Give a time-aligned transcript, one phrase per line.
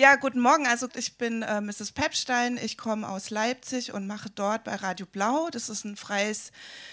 [0.00, 0.66] Ja, guten Morgen.
[0.66, 1.92] Also ich bin äh, Mrs.
[1.92, 2.56] Pepstein.
[2.56, 5.50] Ich komme aus Leipzig und mache dort bei Radio Blau.
[5.50, 6.52] Das ist ein freies,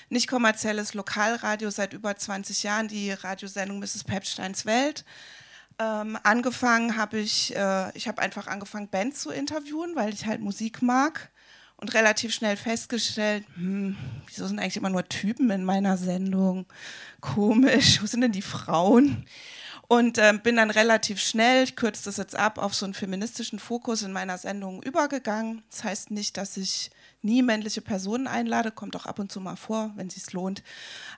[0.09, 4.03] nicht kommerzielles Lokalradio seit über 20 Jahren, die Radiosendung Mrs.
[4.03, 5.05] Pepsteins Welt.
[5.79, 10.41] Ähm, angefangen habe ich, äh, ich habe einfach angefangen, Bands zu interviewen, weil ich halt
[10.41, 11.31] Musik mag
[11.77, 13.95] und relativ schnell festgestellt, hm,
[14.25, 16.65] wieso sind eigentlich immer nur Typen in meiner Sendung?
[17.21, 19.25] Komisch, wo sind denn die Frauen?
[19.89, 23.57] Und äh, bin dann relativ schnell, ich kürze das jetzt ab, auf so einen feministischen
[23.57, 25.63] Fokus in meiner Sendung übergegangen.
[25.69, 26.91] Das heißt nicht, dass ich
[27.21, 30.61] nie männliche Personen einlade, kommt auch ab und zu mal vor, wenn es lohnt.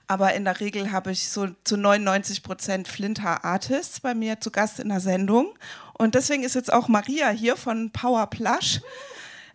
[0.06, 4.50] Aber in der Regel habe ich so zu 99 Prozent Flinter Artists bei mir zu
[4.50, 5.52] Gast in der Sendung.
[5.94, 8.80] Und deswegen ist jetzt auch Maria hier von Power Plush.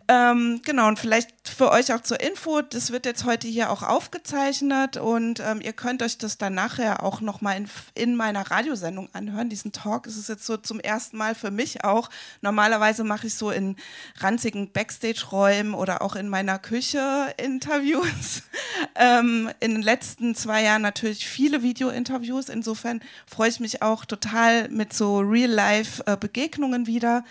[0.08, 3.82] Ähm, genau, und vielleicht für euch auch zur Info, das wird jetzt heute hier auch
[3.82, 9.08] aufgezeichnet und ähm, ihr könnt euch das dann nachher auch nochmal in, in meiner Radiosendung
[9.14, 10.06] anhören, diesen Talk.
[10.06, 12.08] Ist jetzt so zum ersten Mal für mich auch.
[12.40, 13.76] Normalerweise mache ich so in
[14.18, 18.42] ranzigen Backstage-Räumen oder auch in meiner Küche Interviews.
[18.94, 22.48] ähm, in den letzten zwei Jahren natürlich viele Video-Interviews.
[22.48, 27.24] Insofern freue ich mich auch total mit so Real-Life-Begegnungen äh, wieder.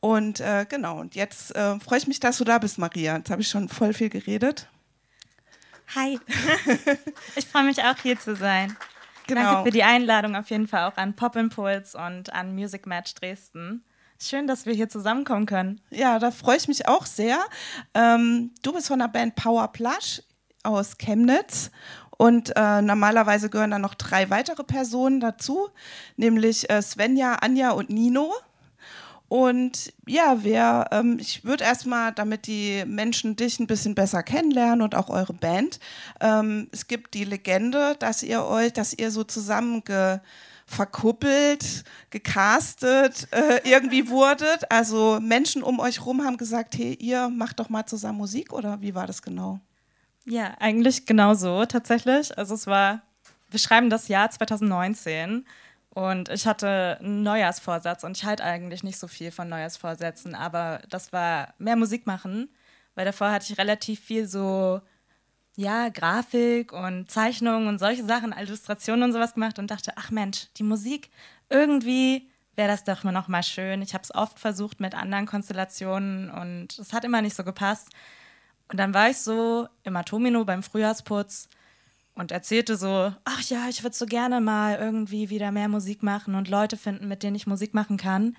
[0.00, 3.16] Und äh, genau, und jetzt äh, freue ich mich, dass du da bist, Maria.
[3.16, 4.68] Jetzt habe ich schon voll viel geredet.
[5.94, 6.18] Hi.
[7.36, 8.76] ich freue mich auch hier zu sein.
[9.26, 9.42] Genau.
[9.42, 13.14] Danke für die Einladung auf jeden Fall auch an Pop Impulse und an Music Match
[13.14, 13.84] Dresden.
[14.20, 15.80] Schön, dass wir hier zusammenkommen können.
[15.90, 17.38] Ja, da freue ich mich auch sehr.
[17.92, 20.22] Ähm, du bist von der Band Power Plush
[20.62, 21.70] aus Chemnitz
[22.16, 25.68] und äh, normalerweise gehören da noch drei weitere Personen dazu,
[26.16, 28.32] nämlich äh, Svenja, Anja und Nino.
[29.28, 34.82] Und ja, wer, ähm, ich würde erstmal, damit die Menschen dich ein bisschen besser kennenlernen
[34.82, 35.80] und auch eure Band,
[36.20, 39.82] ähm, es gibt die Legende, dass ihr euch, dass ihr so zusammen
[40.66, 44.70] verkuppelt, gecastet, äh, irgendwie wurdet.
[44.70, 48.80] Also Menschen um euch rum haben gesagt, hey, ihr macht doch mal zusammen Musik oder
[48.80, 49.60] wie war das genau?
[50.24, 52.36] Ja, eigentlich genau so tatsächlich.
[52.36, 53.02] Also es war,
[53.50, 55.46] wir schreiben das Jahr 2019
[55.96, 60.82] und ich hatte einen Neujahrsvorsatz und ich halte eigentlich nicht so viel von Neujahrsvorsätzen, aber
[60.90, 62.50] das war mehr Musik machen,
[62.94, 64.82] weil davor hatte ich relativ viel so,
[65.56, 70.48] ja, Grafik und Zeichnungen und solche Sachen, Illustrationen und sowas gemacht und dachte, ach Mensch,
[70.58, 71.08] die Musik,
[71.48, 73.80] irgendwie wäre das doch noch mal schön.
[73.80, 77.88] Ich habe es oft versucht mit anderen Konstellationen und es hat immer nicht so gepasst.
[78.70, 81.48] Und dann war ich so im Atomino beim Frühjahrsputz
[82.16, 86.34] und erzählte so, ach ja, ich würde so gerne mal irgendwie wieder mehr Musik machen
[86.34, 88.36] und Leute finden, mit denen ich Musik machen kann.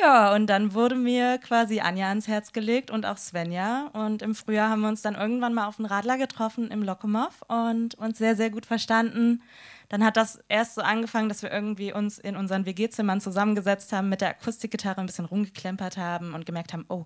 [0.00, 3.88] Ja, und dann wurde mir quasi Anja ans Herz gelegt und auch Svenja.
[3.92, 7.42] Und im Frühjahr haben wir uns dann irgendwann mal auf den Radler getroffen im Lokomov
[7.48, 9.42] und uns sehr, sehr gut verstanden.
[9.88, 14.08] Dann hat das erst so angefangen, dass wir irgendwie uns in unseren WG-Zimmern zusammengesetzt haben,
[14.08, 17.04] mit der Akustikgitarre ein bisschen rumgeklempert haben und gemerkt haben, oh,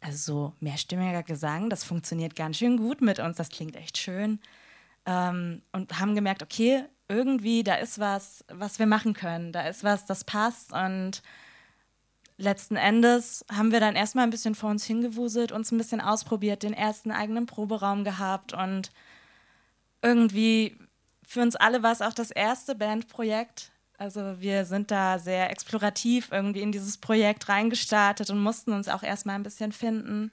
[0.00, 4.40] also so mehrstimmiger Gesang, das funktioniert ganz schön gut mit uns, das klingt echt schön
[5.06, 9.84] ähm, und haben gemerkt, okay, irgendwie, da ist was, was wir machen können, da ist
[9.84, 11.22] was, das passt und
[12.36, 16.62] letzten Endes haben wir dann erstmal ein bisschen vor uns hingewuselt, uns ein bisschen ausprobiert,
[16.62, 18.90] den ersten eigenen Proberaum gehabt und
[20.02, 20.76] irgendwie
[21.26, 23.70] für uns alle war es auch das erste Bandprojekt.
[23.96, 29.02] Also wir sind da sehr explorativ irgendwie in dieses Projekt reingestartet und mussten uns auch
[29.02, 30.32] erstmal ein bisschen finden.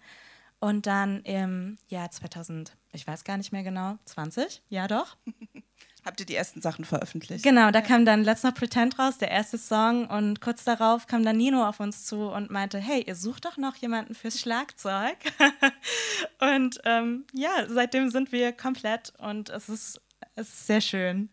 [0.59, 4.61] Und dann im Jahr 2000, ich weiß gar nicht mehr genau, 20?
[4.69, 5.17] Ja, doch.
[6.05, 7.44] Habt ihr die ersten Sachen veröffentlicht?
[7.44, 10.07] Genau, da kam dann Let's Not Pretend raus, der erste Song.
[10.07, 13.57] Und kurz darauf kam dann Nino auf uns zu und meinte, hey, ihr sucht doch
[13.57, 15.17] noch jemanden fürs Schlagzeug.
[16.39, 20.01] und ähm, ja, seitdem sind wir komplett und es ist,
[20.35, 21.29] es ist sehr schön.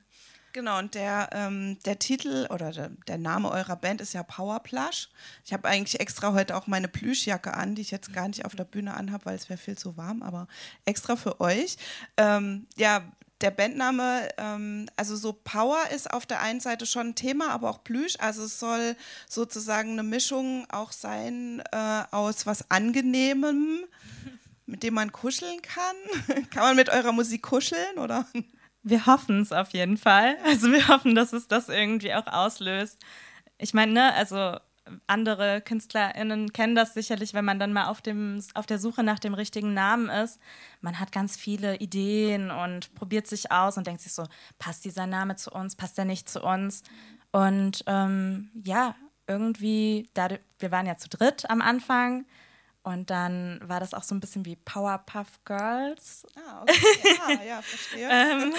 [0.57, 4.61] Genau, und der, ähm, der Titel oder der, der, Name eurer Band ist ja Power
[4.61, 5.11] Plush.
[5.45, 8.55] Ich habe eigentlich extra heute auch meine Plüschjacke an, die ich jetzt gar nicht auf
[8.55, 10.49] der Bühne anhabe, weil es wäre viel zu warm, aber
[10.87, 11.77] extra für euch.
[12.17, 13.03] Ähm, ja,
[13.43, 17.69] der Bandname, ähm, also so Power ist auf der einen Seite schon ein Thema, aber
[17.69, 18.15] auch Plüsch.
[18.19, 18.97] Also es soll
[19.29, 23.85] sozusagen eine Mischung auch sein äh, aus was Angenehmem,
[24.65, 25.97] mit dem man kuscheln kann.
[26.51, 28.25] kann man mit eurer Musik kuscheln oder?
[28.89, 30.37] Wir hoffen es auf jeden Fall.
[30.45, 33.05] Also wir hoffen, dass es das irgendwie auch auslöst.
[33.59, 34.59] Ich meine, ne, also
[35.09, 39.19] andere KünstlerInnen kennen das sicherlich, wenn man dann mal auf, dem, auf der Suche nach
[39.19, 40.41] dem richtigen Namen ist.
[40.83, 44.25] Man hat ganz viele Ideen und probiert sich aus und denkt sich so,
[44.61, 46.85] passt dieser Name zu uns, passt der nicht zu uns?
[47.33, 48.95] Und ähm, ja,
[49.27, 50.29] irgendwie, da,
[50.61, 52.25] wir waren ja zu dritt am Anfang
[52.87, 56.25] und dann war das auch so ein bisschen wie Powerpuff Girls.
[56.37, 57.19] Ah, okay.
[57.19, 58.09] Ja, ja, verstehe.
[58.09, 58.55] ähm,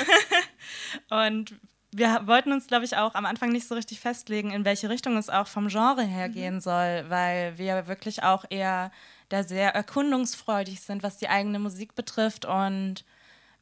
[1.10, 1.56] und
[1.94, 5.16] wir wollten uns, glaube ich, auch am Anfang nicht so richtig festlegen, in welche Richtung
[5.16, 6.34] es auch vom Genre her mhm.
[6.34, 8.92] gehen soll, weil wir wirklich auch eher
[9.30, 13.06] da sehr erkundungsfreudig sind, was die eigene Musik betrifft und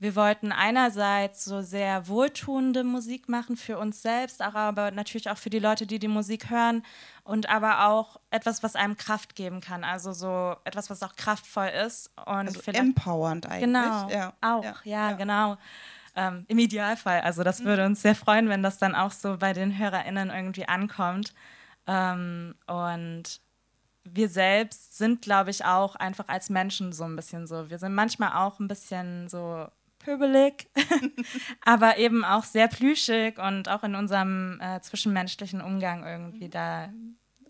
[0.06, 5.50] wir wollten einerseits so sehr wohltuende Musik machen für uns selbst, aber natürlich auch für
[5.50, 6.84] die Leute, die die Musik hören
[7.24, 9.84] und aber auch etwas, was einem Kraft geben kann.
[9.84, 13.62] Also so etwas, was auch kraftvoll ist und also empowernd eigentlich.
[13.62, 14.34] Genau, ja.
[14.42, 15.12] auch, ja, ja, ja.
[15.14, 15.58] genau.
[16.16, 17.22] Ähm, Im Idealfall.
[17.22, 17.66] Also das mhm.
[17.66, 21.34] würde uns sehr freuen, wenn das dann auch so bei den HörerInnen irgendwie ankommt.
[21.88, 23.42] Ähm, und
[24.04, 27.72] wir selbst sind, glaube ich, auch einfach als Menschen so ein bisschen so.
[27.72, 29.66] Wir sind manchmal auch ein bisschen so
[30.06, 30.70] pöbelig,
[31.62, 36.90] aber eben auch sehr plüschig und auch in unserem äh, zwischenmenschlichen Umgang irgendwie da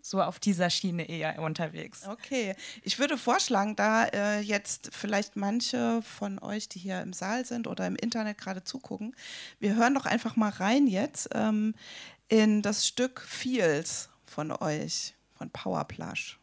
[0.02, 2.08] so auf dieser Schiene eher unterwegs.
[2.08, 7.44] Okay, ich würde vorschlagen, da äh, jetzt vielleicht manche von euch, die hier im Saal
[7.44, 9.16] sind oder im Internet gerade zugucken,
[9.60, 11.74] wir hören doch einfach mal rein jetzt ähm,
[12.28, 16.40] in das Stück Feels von euch, von Powerplush.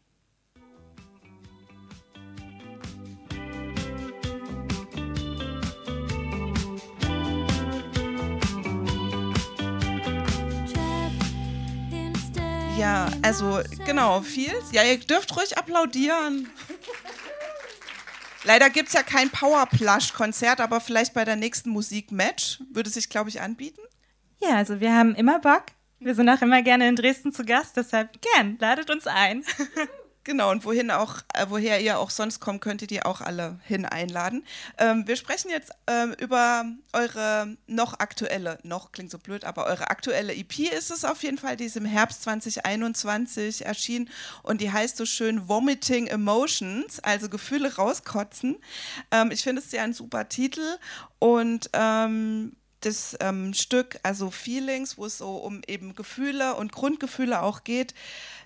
[12.83, 14.51] Ja, also genau, viel.
[14.73, 16.49] Ja, ihr dürft ruhig applaudieren.
[18.43, 23.29] Leider gibt es ja kein Powerplush-Konzert, aber vielleicht bei der nächsten Musikmatch würde sich, glaube
[23.29, 23.79] ich, anbieten.
[24.41, 25.67] Ja, also wir haben immer Bock.
[25.99, 29.45] Wir sind auch immer gerne in Dresden zu Gast, deshalb gern, ladet uns ein.
[30.25, 33.85] Genau, und wohin auch, äh, woher ihr auch sonst kommt, könntet ihr auch alle hin
[33.85, 34.45] einladen.
[34.77, 39.89] Ähm, wir sprechen jetzt ähm, über eure noch aktuelle, noch klingt so blöd, aber eure
[39.89, 44.09] aktuelle EP ist es auf jeden Fall, die ist im Herbst 2021 erschienen
[44.43, 48.55] und die heißt so schön Vomiting Emotions, also Gefühle rauskotzen.
[49.11, 50.77] Ähm, ich finde es ja ein super Titel
[51.19, 57.41] und ähm, das ähm, Stück, also Feelings, wo es so um eben Gefühle und Grundgefühle
[57.41, 57.93] auch geht,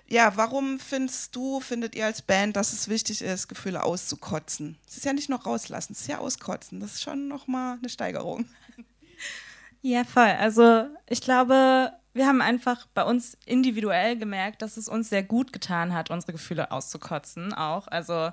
[0.08, 4.78] ja, warum findest du, findet ihr als Band, dass es wichtig ist, Gefühle auszukotzen?
[4.88, 6.80] Es ist ja nicht noch rauslassen, es ist ja auskotzen.
[6.80, 8.46] Das ist schon nochmal eine Steigerung.
[9.80, 10.24] Ja, voll.
[10.40, 15.52] Also ich glaube, wir haben einfach bei uns individuell gemerkt, dass es uns sehr gut
[15.52, 17.86] getan hat, unsere Gefühle auszukotzen auch.
[17.86, 18.32] Also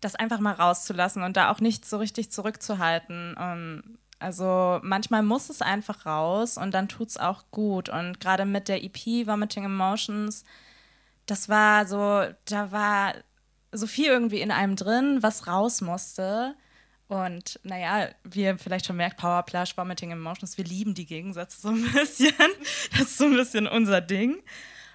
[0.00, 3.36] das einfach mal rauszulassen und da auch nicht so richtig zurückzuhalten.
[3.38, 7.90] Ähm, also manchmal muss es einfach raus und dann tut es auch gut.
[7.90, 10.44] Und gerade mit der EP Vomiting Emotions
[11.30, 13.14] das war so, da war
[13.70, 16.56] so viel irgendwie in einem drin, was raus musste.
[17.06, 21.60] Und naja, wie ihr vielleicht schon merkt, Power Plush, Vomiting Emotions, wir lieben die Gegensätze
[21.60, 22.34] so ein bisschen.
[22.92, 24.42] Das ist so ein bisschen unser Ding.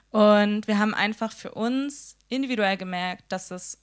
[0.09, 3.79] Und wir haben einfach für uns individuell gemerkt, dass es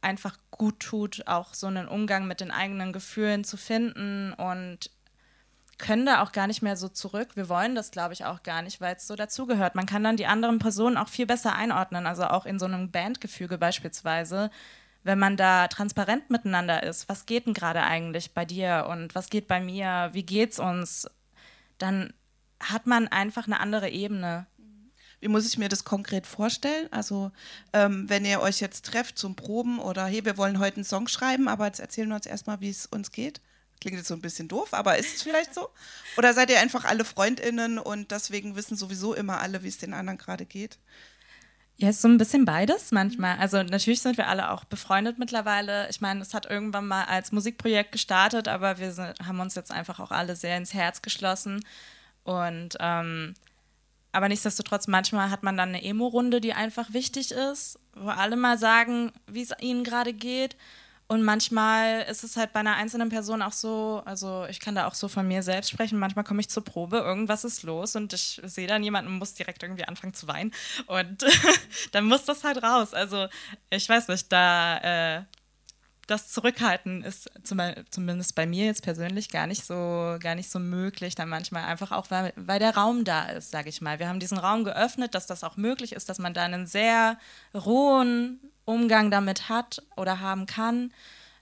[0.00, 4.90] einfach gut tut, auch so einen Umgang mit den eigenen Gefühlen zu finden und
[5.78, 7.30] können da auch gar nicht mehr so zurück.
[7.34, 9.74] Wir wollen das, glaube ich, auch gar nicht, weil es so dazugehört.
[9.74, 12.90] Man kann dann die anderen Personen auch viel besser einordnen, also auch in so einem
[12.90, 14.50] Bandgefüge beispielsweise,
[15.04, 17.08] wenn man da transparent miteinander ist.
[17.08, 20.10] Was geht denn gerade eigentlich bei dir und was geht bei mir?
[20.12, 21.08] Wie geht's uns?
[21.78, 22.12] Dann
[22.60, 24.46] hat man einfach eine andere Ebene.
[25.20, 26.88] Wie muss ich mir das konkret vorstellen?
[26.92, 27.30] Also,
[27.72, 31.08] ähm, wenn ihr euch jetzt trefft zum Proben oder hey, wir wollen heute einen Song
[31.08, 33.40] schreiben, aber jetzt erzählen wir uns erstmal, wie es uns geht.
[33.80, 35.68] Klingt jetzt so ein bisschen doof, aber ist es vielleicht so?
[36.16, 39.94] Oder seid ihr einfach alle FreundInnen und deswegen wissen sowieso immer alle, wie es den
[39.94, 40.78] anderen gerade geht?
[41.80, 43.38] Ja, ist so ein bisschen beides manchmal.
[43.38, 45.88] Also natürlich sind wir alle auch befreundet mittlerweile.
[45.90, 49.70] Ich meine, es hat irgendwann mal als Musikprojekt gestartet, aber wir sind, haben uns jetzt
[49.70, 51.64] einfach auch alle sehr ins Herz geschlossen.
[52.24, 53.34] Und ähm,
[54.10, 58.58] aber nichtsdestotrotz, manchmal hat man dann eine Emo-Runde, die einfach wichtig ist, wo alle mal
[58.58, 60.56] sagen, wie es ihnen gerade geht.
[61.10, 64.86] Und manchmal ist es halt bei einer einzelnen Person auch so, also ich kann da
[64.86, 68.12] auch so von mir selbst sprechen, manchmal komme ich zur Probe, irgendwas ist los und
[68.12, 70.52] ich sehe dann jemanden und muss direkt irgendwie anfangen zu weinen
[70.86, 71.24] und
[71.92, 72.92] dann muss das halt raus.
[72.92, 73.26] Also
[73.70, 75.22] ich weiß nicht, da äh,
[76.08, 77.60] das Zurückhalten ist zum,
[77.90, 81.90] zumindest bei mir jetzt persönlich gar nicht so, gar nicht so möglich, dann manchmal einfach
[81.90, 83.98] auch, weil, weil der Raum da ist, sage ich mal.
[83.98, 87.18] Wir haben diesen Raum geöffnet, dass das auch möglich ist, dass man da einen sehr
[87.54, 90.92] rohen Umgang damit hat oder haben kann.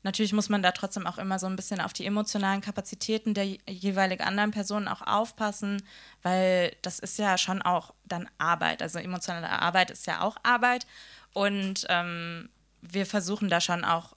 [0.05, 3.47] Natürlich muss man da trotzdem auch immer so ein bisschen auf die emotionalen Kapazitäten der
[3.69, 5.83] jeweilig anderen Personen auch aufpassen,
[6.23, 8.83] weil das ist ja schon auch dann Arbeit.
[8.83, 10.87] Also emotionale Arbeit ist ja auch Arbeit.
[11.33, 12.49] Und ähm,
[12.83, 14.15] wir versuchen da schon auch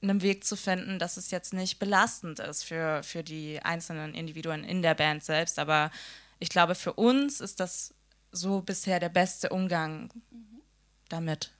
[0.00, 4.64] einen Weg zu finden, dass es jetzt nicht belastend ist für, für die einzelnen Individuen
[4.64, 5.58] in der Band selbst.
[5.58, 5.90] Aber
[6.38, 7.92] ich glaube, für uns ist das
[8.32, 10.08] so bisher der beste Umgang
[11.10, 11.50] damit.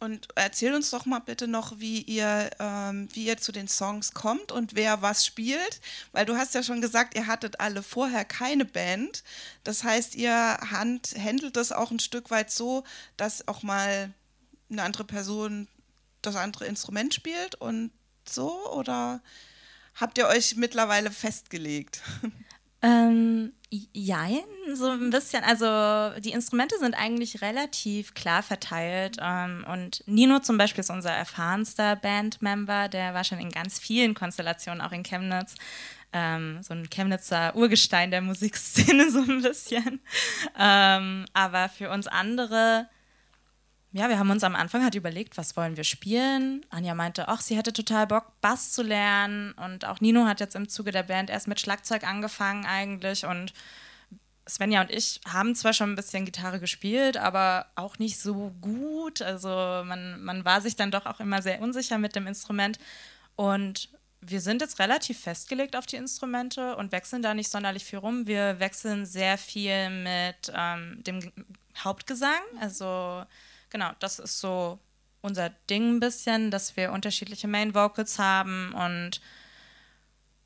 [0.00, 4.14] Und erzähl uns doch mal bitte noch, wie ihr, ähm, wie ihr zu den Songs
[4.14, 5.80] kommt und wer was spielt.
[6.12, 9.22] Weil du hast ja schon gesagt, ihr hattet alle vorher keine Band.
[9.64, 10.32] Das heißt, ihr
[10.70, 12.84] hand, handelt das auch ein Stück weit so,
[13.16, 14.12] dass auch mal
[14.70, 15.68] eine andere Person
[16.22, 17.90] das andere Instrument spielt und
[18.28, 18.70] so?
[18.72, 19.20] Oder
[19.94, 22.02] habt ihr euch mittlerweile festgelegt?
[22.82, 24.40] Ähm, jein,
[24.72, 25.44] so ein bisschen.
[25.44, 29.16] Also die Instrumente sind eigentlich relativ klar verteilt.
[29.20, 32.88] Ähm, und Nino zum Beispiel ist unser erfahrenster Bandmember.
[32.88, 35.54] Der war schon in ganz vielen Konstellationen, auch in Chemnitz.
[36.12, 40.00] Ähm, so ein Chemnitzer Urgestein der Musikszene, so ein bisschen.
[40.58, 42.88] Ähm, aber für uns andere
[43.92, 46.64] ja, wir haben uns am Anfang halt überlegt, was wollen wir spielen.
[46.68, 49.52] Anja meinte, ach, sie hätte total Bock, Bass zu lernen.
[49.52, 53.24] Und auch Nino hat jetzt im Zuge der Band erst mit Schlagzeug angefangen eigentlich.
[53.24, 53.54] Und
[54.46, 59.22] Svenja und ich haben zwar schon ein bisschen Gitarre gespielt, aber auch nicht so gut.
[59.22, 62.78] Also man, man war sich dann doch auch immer sehr unsicher mit dem Instrument.
[63.36, 63.88] Und
[64.20, 68.26] wir sind jetzt relativ festgelegt auf die Instrumente und wechseln da nicht sonderlich viel rum.
[68.26, 71.32] Wir wechseln sehr viel mit ähm, dem
[71.78, 72.40] Hauptgesang.
[72.60, 73.24] Also
[73.70, 74.78] genau, das ist so
[75.20, 79.20] unser Ding ein bisschen, dass wir unterschiedliche Main Vocals haben und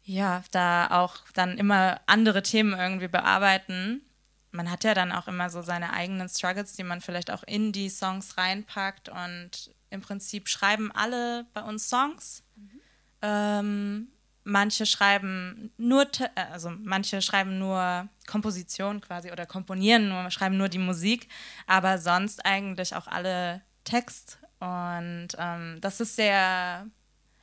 [0.05, 4.02] ja, da auch dann immer andere Themen irgendwie bearbeiten.
[4.50, 7.73] Man hat ja dann auch immer so seine eigenen Struggles, die man vielleicht auch in
[7.73, 12.43] die Songs reinpackt und im Prinzip schreiben alle bei uns Songs.
[12.57, 12.81] Mhm.
[13.23, 14.09] Ähm,
[14.45, 20.79] manche schreiben nur, also manche schreiben nur Komposition quasi oder komponieren nur, schreiben nur die
[20.79, 21.29] Musik,
[21.67, 24.39] aber sonst eigentlich auch alle Text.
[24.59, 26.87] Und ähm, das ist sehr,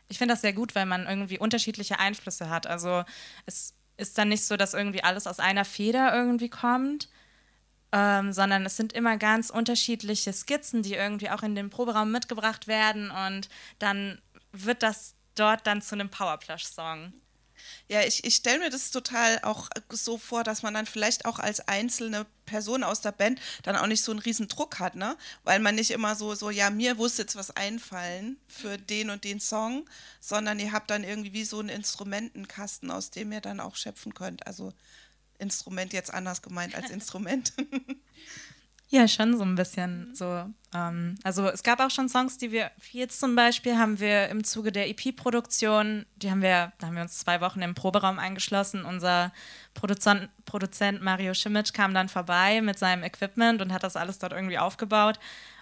[0.08, 2.68] ich finde das sehr gut, weil man irgendwie unterschiedliche Einflüsse hat.
[2.68, 3.04] Also
[3.46, 7.10] es ist dann nicht so, dass irgendwie alles aus einer Feder irgendwie kommt,
[7.92, 12.68] ähm, sondern es sind immer ganz unterschiedliche Skizzen, die irgendwie auch in den Proberaum mitgebracht
[12.68, 17.14] werden und dann wird das dort dann zu einem Powerplush-Song.
[17.88, 21.40] Ja, ich, ich stelle mir das total auch so vor, dass man dann vielleicht auch
[21.40, 25.18] als einzelne Person aus der Band dann auch nicht so einen riesen Druck hat, ne?
[25.44, 29.24] Weil man nicht immer so, so, ja, mir muss jetzt was einfallen für den und
[29.24, 33.60] den Song, sondern ihr habt dann irgendwie wie so einen Instrumentenkasten, aus dem ihr dann
[33.60, 34.48] auch schöpfen könnt.
[34.48, 34.74] Also
[35.38, 37.54] Instrument jetzt anders gemeint als Instrument.
[38.92, 40.46] Ja, schon so ein bisschen so.
[40.74, 44.44] Ähm, also es gab auch schon Songs, die wir, jetzt zum Beispiel haben wir im
[44.44, 48.86] Zuge der EP-Produktion, die haben wir, da haben wir uns zwei Wochen im Proberaum eingeschlossen.
[48.86, 49.32] Unser
[49.76, 54.34] Produzent, Produzent Mario Schimic kam dann vorbei mit seinem Equipment und hat das alles dort
[54.34, 55.20] irgendwie aufgebaut.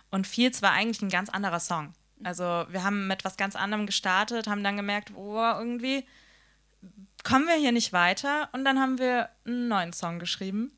[0.10, 1.93] Und Fields war eigentlich ein ganz anderer Song.
[2.24, 6.05] Also wir haben mit was ganz anderem gestartet, haben dann gemerkt, oh, irgendwie
[7.27, 10.72] kommen wir hier nicht weiter und dann haben wir einen neuen Song geschrieben.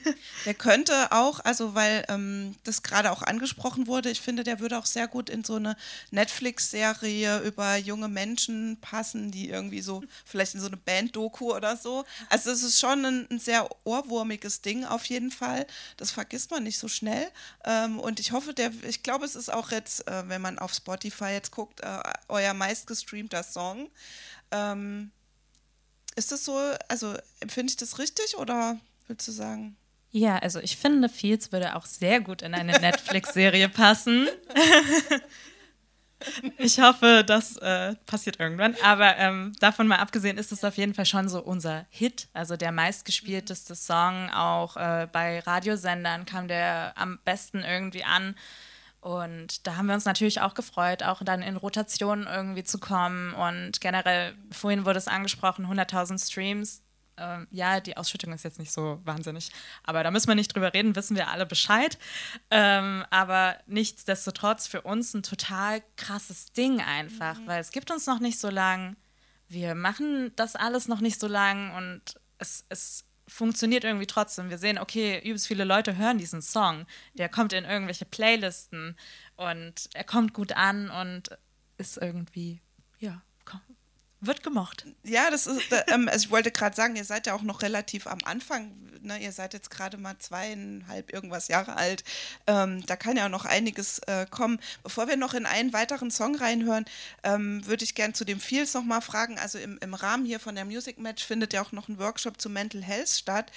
[0.44, 4.76] der könnte auch, also weil ähm, das gerade auch angesprochen wurde, ich finde, der würde
[4.76, 5.76] auch sehr gut in so eine
[6.10, 12.04] Netflix-Serie über junge Menschen passen, die irgendwie so, vielleicht in so eine Band-Doku oder so.
[12.28, 15.66] Also es ist schon ein, ein, sehr ohrwurmiges Ding auf jeden Fall.
[15.96, 17.30] Das vergisst man nicht so schnell.
[17.64, 20.74] Ähm, und ich hoffe, der, ich glaube, es ist auch jetzt, äh, wenn man auf
[20.74, 23.88] Spotify jetzt guckt, äh, euer meistgestreamter Song.
[24.50, 25.10] Ähm,
[26.16, 28.78] ist das so, also empfinde ich das richtig oder
[29.08, 29.76] willst du sagen?
[30.10, 34.28] Ja, also ich finde, Fields würde auch sehr gut in eine Netflix-Serie passen.
[36.58, 38.76] ich hoffe, das äh, passiert irgendwann.
[38.84, 42.28] Aber ähm, davon mal abgesehen ist es auf jeden Fall schon so unser Hit.
[42.32, 44.30] Also der meistgespielteste Song.
[44.30, 48.36] Auch äh, bei Radiosendern kam der am besten irgendwie an.
[49.04, 53.34] Und da haben wir uns natürlich auch gefreut, auch dann in Rotation irgendwie zu kommen.
[53.34, 56.82] Und generell, vorhin wurde es angesprochen, 100.000 Streams.
[57.18, 59.50] Ähm, ja, die Ausschüttung ist jetzt nicht so wahnsinnig,
[59.82, 61.98] aber da müssen wir nicht drüber reden, wissen wir alle Bescheid.
[62.50, 67.46] Ähm, aber nichtsdestotrotz für uns ein total krasses Ding einfach, mhm.
[67.46, 68.96] weil es gibt uns noch nicht so lang.
[69.48, 74.50] Wir machen das alles noch nicht so lang und es, es funktioniert irgendwie trotzdem.
[74.50, 76.86] Wir sehen, okay, übelst viele Leute hören diesen Song.
[77.14, 78.96] Der kommt in irgendwelche Playlisten
[79.36, 81.30] und er kommt gut an und
[81.78, 82.60] ist irgendwie,
[82.98, 83.22] ja,
[84.26, 84.86] wird gemocht.
[85.02, 88.06] Ja, das ist, ähm, also ich wollte gerade sagen, ihr seid ja auch noch relativ
[88.06, 88.72] am Anfang.
[89.04, 89.18] Ne?
[89.22, 92.04] Ihr seid jetzt gerade mal zweieinhalb irgendwas Jahre alt.
[92.46, 94.58] Ähm, da kann ja noch einiges äh, kommen.
[94.82, 96.86] Bevor wir noch in einen weiteren Song reinhören,
[97.22, 99.38] ähm, würde ich gerne zu dem Feels noch mal fragen.
[99.38, 102.40] Also im, im Rahmen hier von der Music Match findet ja auch noch ein Workshop
[102.40, 103.52] zu Mental Health statt.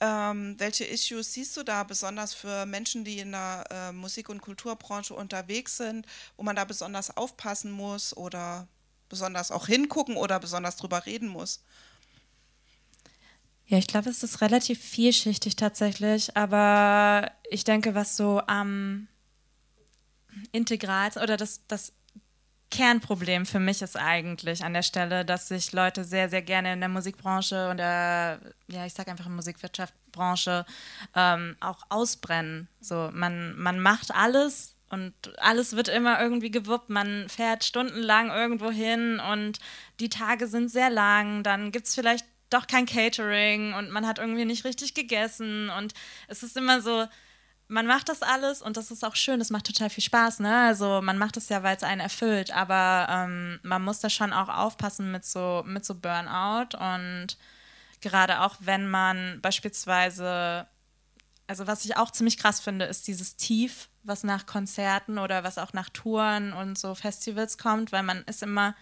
[0.00, 4.42] Ähm, welche Issues siehst du da besonders für Menschen, die in der äh, Musik- und
[4.42, 8.68] Kulturbranche unterwegs sind, wo man da besonders aufpassen muss oder
[9.10, 11.62] besonders auch hingucken oder besonders drüber reden muss?
[13.66, 19.06] Ja, ich glaube, es ist relativ vielschichtig tatsächlich, aber ich denke, was so am
[20.50, 21.92] integral oder das, das
[22.70, 26.80] Kernproblem für mich ist eigentlich an der Stelle, dass sich Leute sehr, sehr gerne in
[26.80, 30.64] der Musikbranche und der, ja, ich sage einfach in Musikwirtschaftsbranche
[31.14, 32.68] ähm, auch ausbrennen.
[32.80, 36.90] So, man, man macht alles und alles wird immer irgendwie gewuppt.
[36.90, 39.58] Man fährt stundenlang irgendwo hin und
[40.00, 41.42] die Tage sind sehr lang.
[41.42, 45.94] Dann gibt es vielleicht doch kein Catering und man hat irgendwie nicht richtig gegessen und
[46.26, 47.06] es ist immer so,
[47.68, 50.66] man macht das alles und das ist auch schön, das macht total viel Spaß, ne?
[50.66, 54.32] Also man macht es ja, weil es einen erfüllt, aber ähm, man muss da schon
[54.32, 57.36] auch aufpassen mit so, mit so Burnout und
[58.00, 60.66] gerade auch wenn man beispielsweise,
[61.50, 65.58] also was ich auch ziemlich krass finde, ist dieses Tief, was nach Konzerten oder was
[65.58, 68.76] auch nach Touren und so Festivals kommt, weil man ist immer,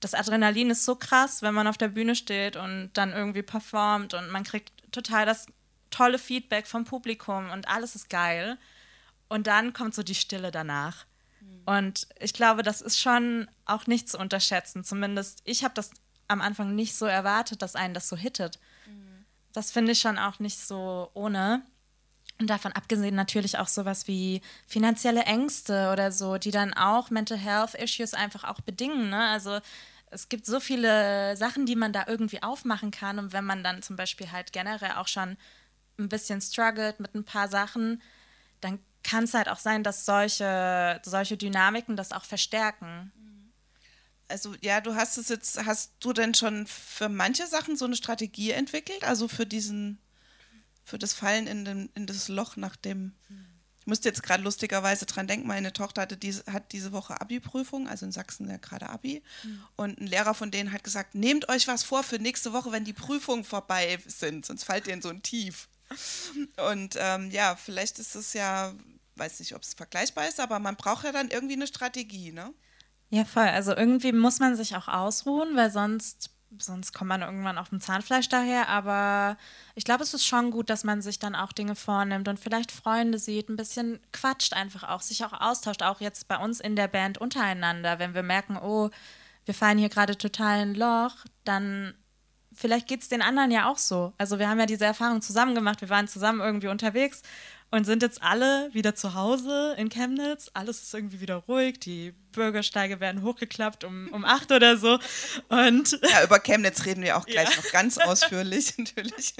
[0.00, 4.12] das Adrenalin ist so krass, wenn man auf der Bühne steht und dann irgendwie performt
[4.12, 5.46] und man kriegt total das
[5.88, 8.58] tolle Feedback vom Publikum und alles ist geil.
[9.28, 11.06] Und dann kommt so die Stille danach.
[11.40, 11.62] Mhm.
[11.64, 14.84] Und ich glaube, das ist schon auch nicht zu unterschätzen.
[14.84, 15.90] Zumindest ich habe das
[16.28, 18.58] am Anfang nicht so erwartet, dass einen das so hittet.
[18.86, 19.24] Mhm.
[19.54, 21.62] Das finde ich schon auch nicht so ohne.
[22.40, 27.38] Und davon abgesehen natürlich auch sowas wie finanzielle Ängste oder so, die dann auch Mental
[27.38, 29.10] Health Issues einfach auch bedingen.
[29.10, 29.28] Ne?
[29.28, 29.60] Also
[30.10, 33.18] es gibt so viele Sachen, die man da irgendwie aufmachen kann.
[33.18, 35.36] Und wenn man dann zum Beispiel halt generell auch schon
[35.98, 38.02] ein bisschen struggelt mit ein paar Sachen,
[38.60, 43.12] dann kann es halt auch sein, dass solche, solche Dynamiken das auch verstärken.
[44.28, 47.96] Also ja, du hast es jetzt, hast du denn schon für manche Sachen so eine
[47.96, 49.04] Strategie entwickelt?
[49.04, 49.98] Also für diesen,
[50.84, 53.14] für das Fallen in, den, in das Loch nach dem.
[53.80, 57.86] Ich musste jetzt gerade lustigerweise dran denken, meine Tochter hatte diese, hat diese Woche Abi-Prüfung,
[57.86, 59.22] also in Sachsen ja gerade Abi.
[59.42, 59.62] Mhm.
[59.76, 62.84] Und ein Lehrer von denen hat gesagt, nehmt euch was vor für nächste Woche, wenn
[62.84, 65.68] die Prüfungen vorbei sind, sonst fallt ihr in so ein Tief.
[66.70, 68.72] Und ähm, ja, vielleicht ist es ja,
[69.16, 72.54] weiß nicht, ob es vergleichbar ist, aber man braucht ja dann irgendwie eine Strategie, ne?
[73.10, 73.46] Ja, voll.
[73.46, 77.80] Also irgendwie muss man sich auch ausruhen, weil sonst, sonst kommt man irgendwann auf dem
[77.80, 78.68] Zahnfleisch daher.
[78.68, 79.36] Aber
[79.74, 82.72] ich glaube, es ist schon gut, dass man sich dann auch Dinge vornimmt und vielleicht
[82.72, 86.76] Freunde sieht, ein bisschen quatscht einfach auch, sich auch austauscht, auch jetzt bei uns in
[86.76, 87.98] der Band untereinander.
[87.98, 88.90] Wenn wir merken, oh,
[89.44, 91.94] wir fallen hier gerade total in ein Loch, dann
[92.52, 94.12] vielleicht geht es den anderen ja auch so.
[94.16, 97.22] Also wir haben ja diese Erfahrung zusammen gemacht, wir waren zusammen irgendwie unterwegs
[97.74, 100.48] und sind jetzt alle wieder zu Hause in Chemnitz.
[100.54, 105.00] Alles ist irgendwie wieder ruhig, die Bürgersteige werden hochgeklappt um, um acht oder so.
[105.48, 107.56] Und ja, über Chemnitz reden wir auch gleich ja.
[107.56, 109.34] noch ganz ausführlich, natürlich.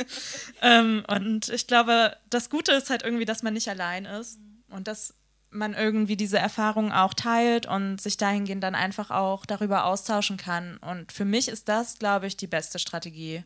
[0.63, 4.89] Ähm, und ich glaube, das Gute ist halt irgendwie, dass man nicht allein ist und
[4.89, 5.15] dass
[5.51, 10.79] man irgendwie diese Erfahrungen auch teilt und sich dahingehend dann einfach auch darüber austauschen kann.
[10.79, 13.45] Und für mich ist das, glaube ich, die beste Strategie.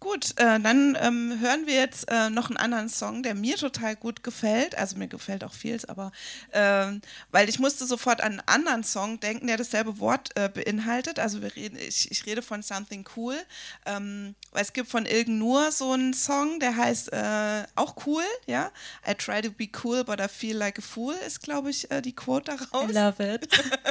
[0.00, 3.96] Gut, äh, dann ähm, hören wir jetzt äh, noch einen anderen Song, der mir total
[3.96, 4.78] gut gefällt.
[4.78, 6.12] Also mir gefällt auch vieles, aber
[6.52, 6.92] äh,
[7.32, 11.18] weil ich musste sofort an einen anderen Song denken, der dasselbe Wort äh, beinhaltet.
[11.18, 13.34] Also reden, ich, ich rede von Something Cool.
[13.86, 18.22] Ähm, weil es gibt von Ilgen Nur so einen Song, der heißt äh, auch cool,
[18.46, 18.70] ja.
[19.08, 22.02] I try to be cool, but I feel like a fool, ist, glaube ich, äh,
[22.02, 22.90] die Quote daraus.
[22.90, 23.48] I love it.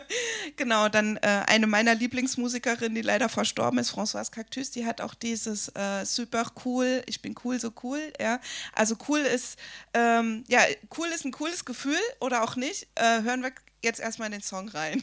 [0.56, 5.72] genau, dann eine meiner Lieblingsmusikerinnen, die leider verstorben ist, Françoise Cactus, die hat auch dieses
[6.06, 8.40] super cool, ich bin cool, so cool, ja.
[8.74, 9.58] Also cool ist,
[9.94, 10.62] ähm, ja,
[10.98, 12.88] cool ist ein cooles Gefühl oder auch nicht.
[12.96, 13.52] Äh, hören wir
[13.84, 15.02] jetzt erstmal in den Song rein.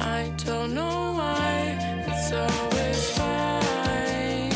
[0.00, 4.50] I don't know why it's always fine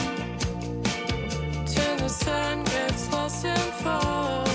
[1.66, 4.49] till the sun gets lost and falls.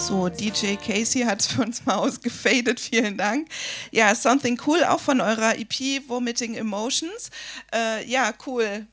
[0.00, 2.80] So, DJ Casey hat es für uns mal ausgefadet.
[2.90, 3.48] Vielen Dank.
[3.90, 7.30] Ja, Something Cool, auch von eurer EP Vomiting Emotions.
[7.72, 8.86] Äh, ja, cool.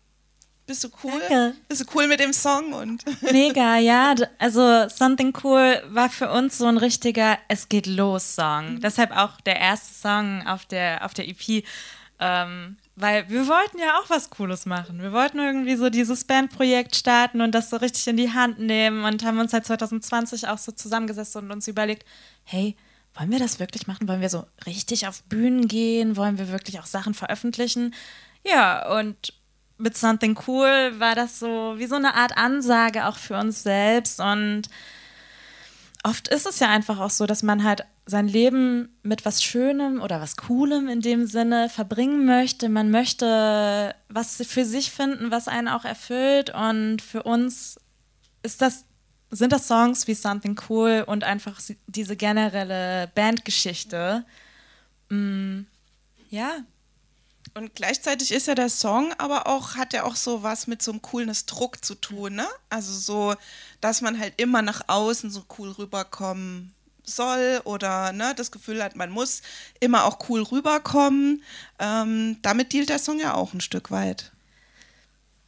[0.66, 1.22] Bist du cool?
[1.30, 1.56] Danke.
[1.70, 2.74] Bist du cool mit dem Song?
[2.74, 4.16] Und Mega, ja.
[4.38, 8.74] Also Something Cool war für uns so ein richtiger Es geht los Song.
[8.74, 8.82] Mhm.
[8.82, 11.64] Deshalb auch der erste Song auf der, auf der EP.
[12.20, 15.02] Ähm, weil wir wollten ja auch was Cooles machen.
[15.02, 19.06] Wir wollten irgendwie so dieses Bandprojekt starten und das so richtig in die Hand nehmen
[19.06, 22.06] und haben uns seit 2020 auch so zusammengesetzt und uns überlegt,
[22.44, 22.76] hey,
[23.14, 24.08] wollen wir das wirklich machen?
[24.08, 26.18] Wollen wir so richtig auf Bühnen gehen?
[26.18, 27.94] Wollen wir wirklich auch Sachen veröffentlichen?
[28.44, 29.32] Ja, und
[29.78, 34.20] mit Something Cool war das so wie so eine Art Ansage auch für uns selbst
[34.20, 34.64] und
[36.08, 40.02] oft ist es ja einfach auch so, dass man halt sein Leben mit was Schönem
[40.02, 42.70] oder was Coolem in dem Sinne verbringen möchte.
[42.70, 46.50] Man möchte was für sich finden, was einen auch erfüllt.
[46.54, 47.80] Und für uns
[48.44, 48.86] ist das,
[49.30, 54.26] sind das Songs wie Something Cool und einfach diese generelle Bandgeschichte.
[55.10, 55.62] Mm,
[56.30, 56.60] ja.
[57.58, 60.92] Und gleichzeitig ist ja der Song aber auch, hat ja auch so was mit so
[60.92, 62.48] einem Coolness-Druck zu tun, ne?
[62.70, 63.36] Also so,
[63.82, 68.96] dass man halt immer nach außen so cool rüberkommen soll oder ne, das Gefühl hat,
[68.96, 69.42] man muss
[69.80, 71.42] immer auch cool rüberkommen.
[71.80, 74.32] Ähm, damit dealt der Song ja auch ein Stück weit.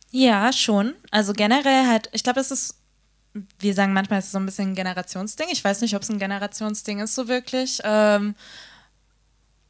[0.10, 0.96] Ja, schon.
[1.12, 2.76] Also generell halt, ich glaube, es ist,
[3.60, 5.50] wir sagen manchmal, es ist so ein bisschen ein Generationsding.
[5.52, 7.80] Ich weiß nicht, ob es ein Generationsding ist, so wirklich.
[7.84, 8.34] Ähm,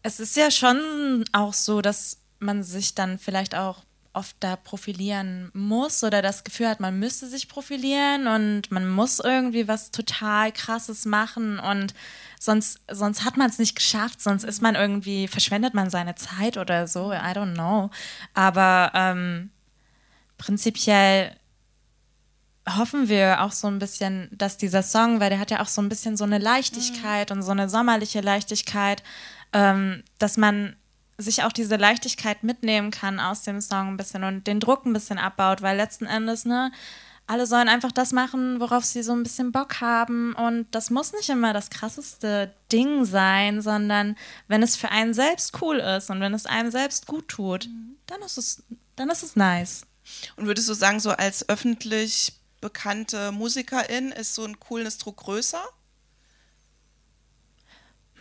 [0.03, 5.51] es ist ja schon auch so, dass man sich dann vielleicht auch oft da profilieren
[5.53, 10.51] muss oder das Gefühl hat, man müsste sich profilieren und man muss irgendwie was total
[10.51, 11.93] Krasses machen und
[12.39, 16.57] sonst, sonst hat man es nicht geschafft, sonst ist man irgendwie, verschwendet man seine Zeit
[16.57, 17.91] oder so, I don't know.
[18.33, 19.51] Aber ähm,
[20.37, 21.35] prinzipiell
[22.77, 25.81] hoffen wir auch so ein bisschen, dass dieser Song, weil der hat ja auch so
[25.81, 27.37] ein bisschen so eine Leichtigkeit mhm.
[27.37, 29.03] und so eine sommerliche Leichtigkeit,
[29.53, 30.75] ähm, dass man
[31.19, 34.93] sich auch diese Leichtigkeit mitnehmen kann aus dem Song ein bisschen und den Druck ein
[34.93, 36.71] bisschen abbaut, weil letzten Endes, ne,
[37.27, 40.33] alle sollen einfach das machen, worauf sie so ein bisschen Bock haben.
[40.33, 44.15] Und das muss nicht immer das krasseste Ding sein, sondern
[44.47, 47.97] wenn es für einen selbst cool ist und wenn es einem selbst gut tut, mhm.
[48.07, 48.63] dann ist es,
[48.95, 49.83] dann ist es nice.
[50.37, 55.61] Und würdest du sagen, so als öffentlich bekannte Musikerin ist so ein Coolness-Druck größer?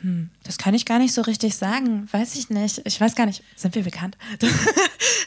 [0.00, 2.08] Hm, das kann ich gar nicht so richtig sagen.
[2.12, 2.82] Weiß ich nicht.
[2.84, 3.42] Ich weiß gar nicht.
[3.56, 4.16] Sind wir bekannt?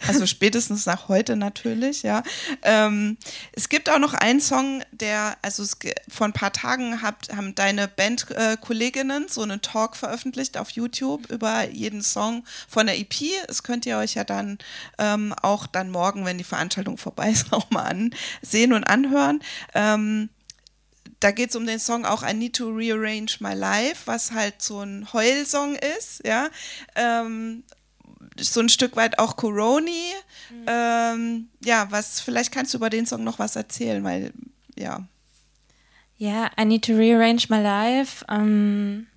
[0.08, 2.24] also spätestens nach heute natürlich, ja.
[2.62, 3.18] Ähm,
[3.52, 7.54] es gibt auch noch einen Song, der, also es, vor ein paar Tagen habt, haben
[7.54, 13.14] deine Bandkolleginnen so einen Talk veröffentlicht auf YouTube über jeden Song von der EP.
[13.48, 14.58] Das könnt ihr euch ja dann
[14.98, 19.42] ähm, auch dann morgen, wenn die Veranstaltung vorbei ist, auch mal ansehen und anhören.
[19.74, 20.30] Ähm,
[21.22, 24.62] da geht es um den Song auch I Need to Rearrange My Life, was halt
[24.62, 26.50] so ein Heulsong ist, ja.
[26.96, 27.64] Ähm,
[28.40, 30.12] so ein Stück weit auch Coroni.
[30.50, 30.66] Mhm.
[30.68, 34.34] Ähm, ja, was, vielleicht kannst du über den Song noch was erzählen, weil,
[34.76, 35.06] ja.
[36.18, 38.26] Ja, I Need to Rearrange My Life.
[38.28, 39.08] Ähm,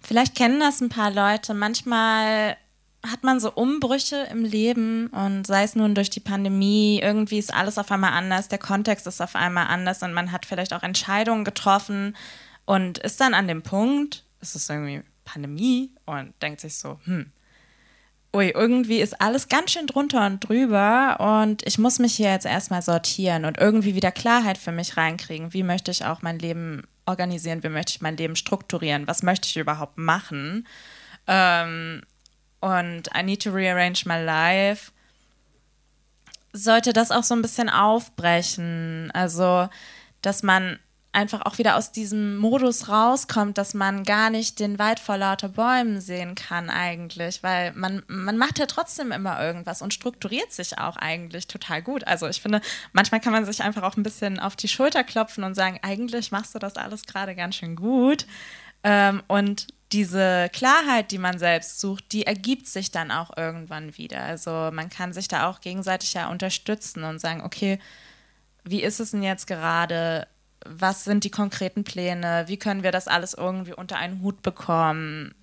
[0.00, 1.52] vielleicht kennen das ein paar Leute.
[1.52, 2.56] Manchmal
[3.04, 7.52] hat man so Umbrüche im Leben und sei es nun durch die Pandemie, irgendwie ist
[7.52, 10.84] alles auf einmal anders, der Kontext ist auf einmal anders und man hat vielleicht auch
[10.84, 12.16] Entscheidungen getroffen
[12.64, 17.32] und ist dann an dem Punkt, es ist irgendwie Pandemie und denkt sich so, hm,
[18.34, 22.46] ui, irgendwie ist alles ganz schön drunter und drüber und ich muss mich hier jetzt
[22.46, 25.52] erstmal sortieren und irgendwie wieder Klarheit für mich reinkriegen.
[25.52, 27.62] Wie möchte ich auch mein Leben organisieren?
[27.62, 29.06] Wie möchte ich mein Leben strukturieren?
[29.06, 30.66] Was möchte ich überhaupt machen?
[31.26, 32.02] Ähm,
[32.62, 34.92] und I Need to Rearrange My Life
[36.52, 39.10] sollte das auch so ein bisschen aufbrechen.
[39.12, 39.68] Also,
[40.22, 40.78] dass man
[41.12, 45.48] einfach auch wieder aus diesem Modus rauskommt, dass man gar nicht den Wald vor lauter
[45.48, 50.78] Bäumen sehen kann eigentlich, weil man, man macht ja trotzdem immer irgendwas und strukturiert sich
[50.78, 52.06] auch eigentlich total gut.
[52.06, 55.44] Also ich finde, manchmal kann man sich einfach auch ein bisschen auf die Schulter klopfen
[55.44, 58.26] und sagen, eigentlich machst du das alles gerade ganz schön gut.
[58.82, 64.22] Ähm, und diese Klarheit, die man selbst sucht, die ergibt sich dann auch irgendwann wieder.
[64.22, 67.78] Also man kann sich da auch gegenseitig ja unterstützen und sagen, okay,
[68.64, 70.26] wie ist es denn jetzt gerade?
[70.64, 72.44] Was sind die konkreten Pläne?
[72.46, 75.34] Wie können wir das alles irgendwie unter einen Hut bekommen?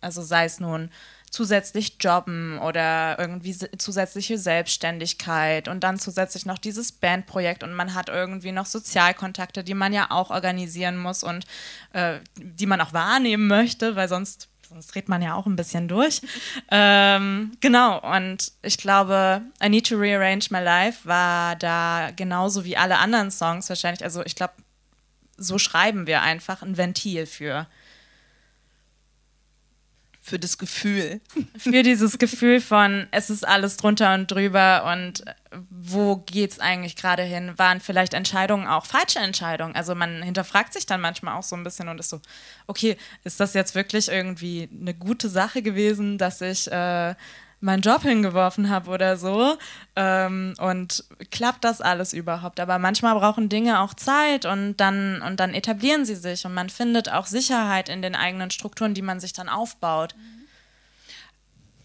[0.00, 0.90] Also sei es nun
[1.30, 8.08] zusätzlich jobben oder irgendwie zusätzliche Selbstständigkeit und dann zusätzlich noch dieses Bandprojekt und man hat
[8.08, 11.44] irgendwie noch Sozialkontakte, die man ja auch organisieren muss und
[11.92, 15.88] äh, die man auch wahrnehmen möchte, weil sonst sonst dreht man ja auch ein bisschen
[15.88, 16.20] durch.
[16.70, 22.76] ähm, genau, und ich glaube, I Need to Rearrange My Life war da genauso wie
[22.76, 24.04] alle anderen Songs wahrscheinlich.
[24.04, 24.52] Also ich glaube,
[25.38, 27.66] so schreiben wir einfach ein Ventil für
[30.28, 31.20] für das Gefühl.
[31.56, 35.24] Für dieses Gefühl von, es ist alles drunter und drüber und
[35.70, 37.54] wo geht es eigentlich gerade hin?
[37.56, 39.74] Waren vielleicht Entscheidungen auch falsche Entscheidungen?
[39.74, 42.20] Also man hinterfragt sich dann manchmal auch so ein bisschen und ist so,
[42.66, 47.14] okay, ist das jetzt wirklich irgendwie eine gute Sache gewesen, dass ich äh,
[47.60, 49.56] meinen Job hingeworfen habe oder so.
[49.96, 52.60] Ähm, und klappt das alles überhaupt?
[52.60, 56.70] Aber manchmal brauchen Dinge auch Zeit und dann, und dann etablieren sie sich und man
[56.70, 60.14] findet auch Sicherheit in den eigenen Strukturen, die man sich dann aufbaut.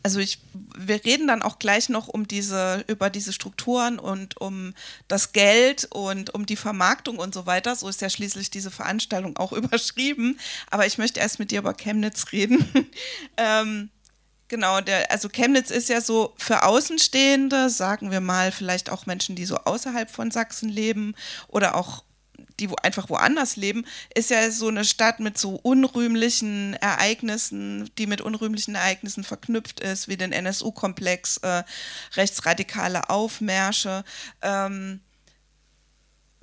[0.06, 0.40] Also ich,
[0.78, 4.74] wir reden dann auch gleich noch um diese, über diese Strukturen und um
[5.08, 7.74] das Geld und um die Vermarktung und so weiter.
[7.74, 10.38] So ist ja schließlich diese Veranstaltung auch überschrieben.
[10.70, 12.68] Aber ich möchte erst mit dir über Chemnitz reden.
[13.38, 13.90] ähm,
[14.54, 19.36] Genau, der, also Chemnitz ist ja so für Außenstehende, sagen wir mal, vielleicht auch Menschen,
[19.36, 21.16] die so außerhalb von Sachsen leben
[21.48, 22.04] oder auch
[22.60, 28.06] die wo einfach woanders leben, ist ja so eine Stadt mit so unrühmlichen Ereignissen, die
[28.06, 31.64] mit unrühmlichen Ereignissen verknüpft ist, wie den NSU-Komplex, äh,
[32.14, 34.04] rechtsradikale Aufmärsche.
[34.44, 35.00] Ähm,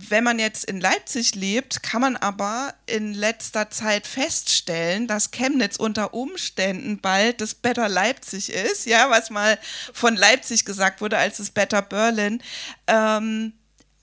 [0.08, 5.76] wenn man jetzt in Leipzig lebt, kann man aber in letzter Zeit feststellen, dass Chemnitz
[5.76, 9.58] unter Umständen bald das Better Leipzig ist, ja, was mal
[9.92, 12.42] von Leipzig gesagt wurde als das Better Berlin.
[12.86, 13.52] Ähm,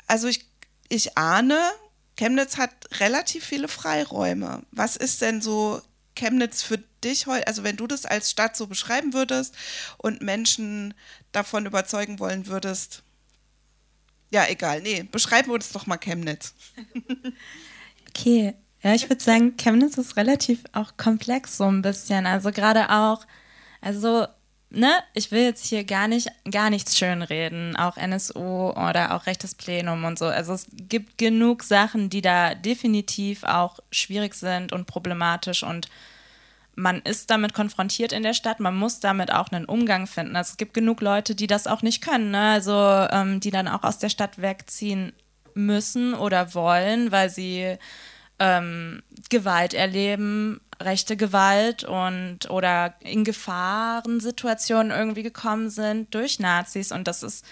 [0.06, 0.46] also ich,
[0.90, 1.60] ich ahne,
[2.16, 4.64] Chemnitz hat relativ viele Freiräume.
[4.72, 5.82] Was ist denn so
[6.16, 9.56] Chemnitz für dich heute, also wenn du das als Stadt so beschreiben würdest
[9.98, 10.94] und Menschen
[11.32, 13.04] davon überzeugen wollen würdest,
[14.30, 14.82] ja, egal.
[14.82, 16.54] Nee, beschreiben wir uns doch mal Chemnitz.
[18.10, 18.54] okay.
[18.84, 22.26] Ja, ich würde sagen, Chemnitz ist relativ auch komplex so ein bisschen.
[22.26, 23.26] Also gerade auch,
[23.82, 24.28] also,
[24.70, 29.56] ne, ich will jetzt hier gar nicht, gar nichts schönreden, auch NSU oder auch rechtes
[29.56, 30.26] Plenum und so.
[30.26, 35.90] Also es gibt genug Sachen, die da definitiv auch schwierig sind und problematisch und
[36.78, 40.36] man ist damit konfrontiert in der Stadt, man muss damit auch einen Umgang finden.
[40.36, 42.52] Also es gibt genug Leute, die das auch nicht können, ne?
[42.52, 45.12] also ähm, die dann auch aus der Stadt wegziehen
[45.56, 47.78] müssen oder wollen, weil sie
[48.38, 57.08] ähm, Gewalt erleben, rechte Gewalt und oder in Gefahrensituationen irgendwie gekommen sind durch Nazis und
[57.08, 57.44] das ist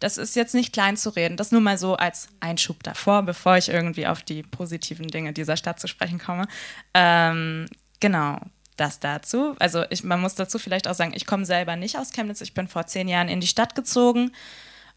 [0.00, 1.36] das ist jetzt nicht klein zu reden.
[1.36, 5.56] Das nur mal so als Einschub davor, bevor ich irgendwie auf die positiven Dinge dieser
[5.56, 6.46] Stadt zu sprechen komme.
[6.92, 7.66] Ähm,
[8.04, 8.38] Genau,
[8.76, 9.54] das dazu.
[9.58, 12.40] Also ich, man muss dazu vielleicht auch sagen, ich komme selber nicht aus Chemnitz.
[12.40, 14.32] Ich bin vor zehn Jahren in die Stadt gezogen.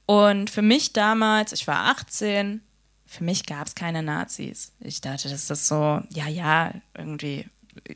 [0.06, 2.62] Und für mich damals, ich war 18,
[3.06, 4.74] für mich gab es keine Nazis.
[4.80, 7.46] Ich dachte, das ist so, ja, ja, irgendwie.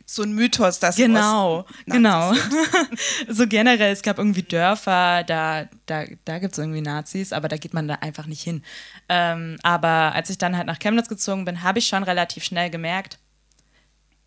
[0.05, 2.33] So ein Mythos, das Genau, genau.
[3.27, 7.57] so generell, es gab irgendwie Dörfer, da, da, da gibt es irgendwie Nazis, aber da
[7.57, 8.63] geht man da einfach nicht hin.
[9.09, 12.69] Ähm, aber als ich dann halt nach Chemnitz gezogen bin, habe ich schon relativ schnell
[12.69, 13.17] gemerkt,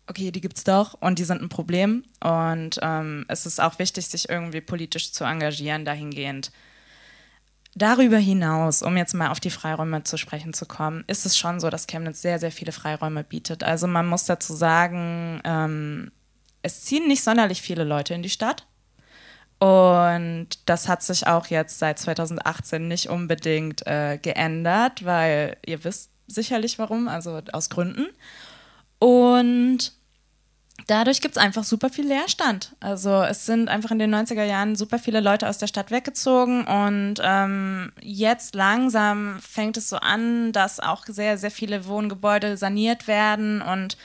[0.07, 2.03] okay, die gibt es doch und die sind ein Problem.
[2.23, 6.51] Und ähm, es ist auch wichtig, sich irgendwie politisch zu engagieren dahingehend.
[7.77, 11.59] Darüber hinaus, um jetzt mal auf die Freiräume zu sprechen zu kommen, ist es schon
[11.59, 13.63] so, dass Chemnitz sehr, sehr viele Freiräume bietet.
[13.63, 16.11] Also man muss dazu sagen, ähm,
[16.61, 18.65] es ziehen nicht sonderlich viele Leute in die Stadt.
[19.59, 26.11] Und das hat sich auch jetzt seit 2018 nicht unbedingt äh, geändert, weil ihr wisst
[26.27, 28.07] sicherlich warum, also aus Gründen.
[28.99, 29.91] Und
[30.87, 32.75] dadurch gibt es einfach super viel Leerstand.
[32.79, 36.65] Also es sind einfach in den 90er Jahren super viele Leute aus der Stadt weggezogen
[36.65, 43.07] und ähm, jetzt langsam fängt es so an, dass auch sehr, sehr viele Wohngebäude saniert
[43.07, 43.97] werden und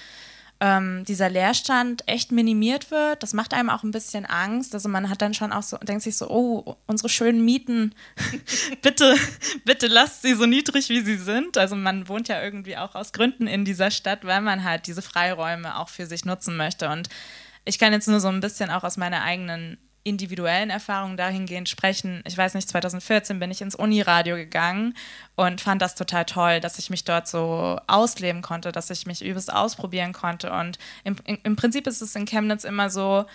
[0.60, 3.22] ähm, dieser Leerstand echt minimiert wird.
[3.22, 4.74] Das macht einem auch ein bisschen Angst.
[4.74, 7.94] Also man hat dann schon auch so, denkt sich so, oh, unsere schönen Mieten,
[8.82, 9.16] bitte,
[9.64, 11.56] bitte lasst sie so niedrig, wie sie sind.
[11.56, 15.02] Also man wohnt ja irgendwie auch aus Gründen in dieser Stadt, weil man halt diese
[15.02, 16.90] Freiräume auch für sich nutzen möchte.
[16.90, 17.08] Und
[17.64, 22.22] ich kann jetzt nur so ein bisschen auch aus meiner eigenen individuellen Erfahrungen dahingehend sprechen.
[22.26, 24.94] Ich weiß nicht, 2014 bin ich ins Uniradio gegangen
[25.36, 29.22] und fand das total toll, dass ich mich dort so ausleben konnte, dass ich mich
[29.22, 30.52] übelst ausprobieren konnte.
[30.52, 33.26] Und im, im Prinzip ist es in Chemnitz immer so,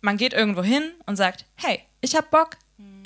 [0.00, 2.56] man geht irgendwo hin und sagt, hey, ich habe Bock,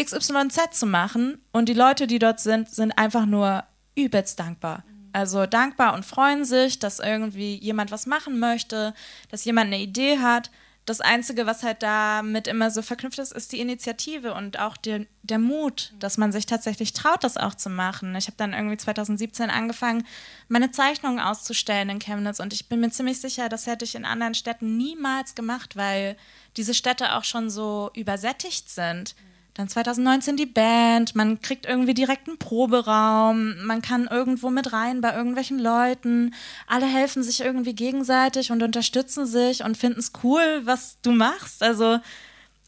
[0.01, 1.43] XYZ zu machen.
[1.53, 3.65] Und die Leute, die dort sind, sind einfach nur
[3.97, 4.85] übelst dankbar.
[5.13, 8.95] Also dankbar und freuen sich, dass irgendwie jemand was machen möchte,
[9.29, 10.51] dass jemand eine Idee hat
[10.87, 15.07] das Einzige, was halt damit immer so verknüpft ist, ist die Initiative und auch der,
[15.23, 18.17] der Mut, dass man sich tatsächlich traut, das auch zu machen.
[18.17, 20.07] Ich habe dann irgendwie 2017 angefangen,
[20.49, 24.05] meine Zeichnungen auszustellen in Chemnitz und ich bin mir ziemlich sicher, das hätte ich in
[24.05, 26.17] anderen Städten niemals gemacht, weil
[26.57, 29.15] diese Städte auch schon so übersättigt sind.
[29.17, 29.30] Mhm
[29.61, 35.01] dann 2019 die Band, man kriegt irgendwie direkt einen Proberaum, man kann irgendwo mit rein
[35.01, 36.35] bei irgendwelchen Leuten.
[36.67, 41.63] Alle helfen sich irgendwie gegenseitig und unterstützen sich und finden es cool, was du machst.
[41.63, 41.99] Also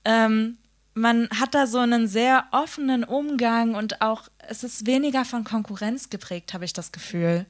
[0.05, 0.59] ähm,
[0.95, 6.11] man hat da so einen sehr offenen Umgang und auch es ist weniger von Konkurrenz
[6.11, 7.47] geprägt, habe ich das Gefühl.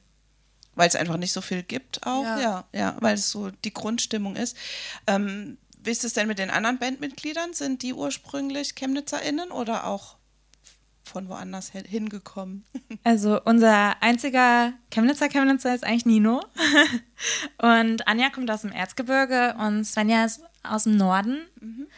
[0.74, 3.74] Weil es einfach nicht so viel gibt auch, ja, ja, ja weil es so die
[3.74, 4.56] Grundstimmung ist.
[5.06, 7.54] Ähm, wie ist es denn mit den anderen Bandmitgliedern?
[7.54, 10.16] Sind die ursprünglich ChemnitzerInnen oder auch
[11.04, 12.64] von woanders hingekommen?
[13.04, 16.44] Also unser einziger Chemnitzer Chemnitzer ist eigentlich Nino.
[17.58, 21.40] und Anja kommt aus dem Erzgebirge und Svenja ist aus dem Norden.
[21.60, 21.88] Mhm.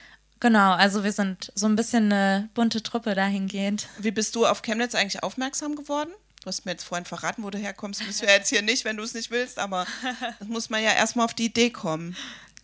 [0.41, 3.89] Genau, also wir sind so ein bisschen eine bunte Truppe dahingehend.
[3.99, 6.11] Wie bist du auf Chemnitz eigentlich aufmerksam geworden?
[6.43, 8.05] Du hast mir jetzt vorhin verraten, wo du herkommst.
[8.05, 9.87] Müssen wir jetzt hier nicht, wenn du es nicht willst, aber
[10.39, 12.17] das muss man ja erstmal auf die Idee kommen.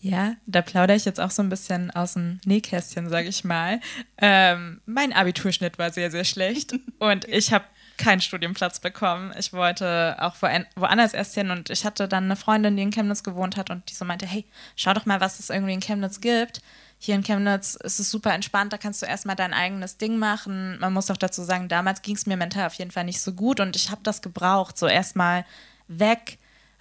[0.03, 3.81] Ja, da plaudere ich jetzt auch so ein bisschen aus dem Nähkästchen, sage ich mal.
[4.17, 7.67] Ähm, mein Abiturschnitt war sehr, sehr schlecht und ich habe
[7.99, 9.35] keinen Studienplatz bekommen.
[9.39, 13.23] Ich wollte auch woanders erst hin und ich hatte dann eine Freundin, die in Chemnitz
[13.23, 16.23] gewohnt hat und die so meinte, hey, schau doch mal, was es irgendwie in Chemnitz
[16.23, 16.63] gibt.
[16.99, 20.79] Hier in Chemnitz ist es super entspannt, da kannst du erstmal dein eigenes Ding machen.
[20.81, 23.35] Man muss auch dazu sagen, damals ging es mir mental auf jeden Fall nicht so
[23.35, 24.79] gut und ich habe das gebraucht.
[24.79, 25.45] So erstmal
[25.89, 26.39] weg,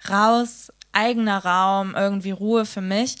[0.08, 3.16] raus, eigener Raum, irgendwie Ruhe für mich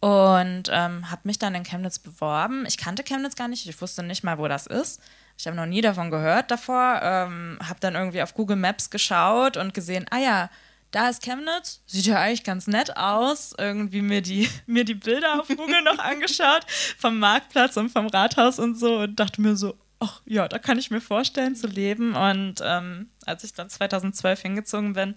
[0.00, 2.64] und ähm, habe mich dann in Chemnitz beworben.
[2.66, 5.00] Ich kannte Chemnitz gar nicht, ich wusste nicht mal, wo das ist.
[5.38, 9.56] Ich habe noch nie davon gehört davor, ähm, habe dann irgendwie auf Google Maps geschaut
[9.56, 10.50] und gesehen, ah ja,
[10.90, 13.54] da ist Chemnitz, sieht ja eigentlich ganz nett aus.
[13.56, 16.66] Irgendwie mir die, mir die Bilder auf Google noch angeschaut
[16.98, 20.78] vom Marktplatz und vom Rathaus und so und dachte mir so, ach ja, da kann
[20.78, 22.14] ich mir vorstellen zu leben.
[22.14, 25.16] Und ähm, als ich dann 2012 hingezogen bin,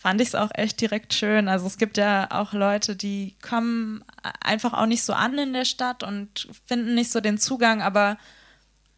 [0.00, 1.46] fand ich es auch echt direkt schön.
[1.46, 4.02] Also es gibt ja auch Leute, die kommen
[4.40, 8.16] einfach auch nicht so an in der Stadt und finden nicht so den Zugang, aber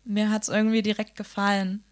[0.05, 1.83] mir hat es irgendwie direkt gefallen.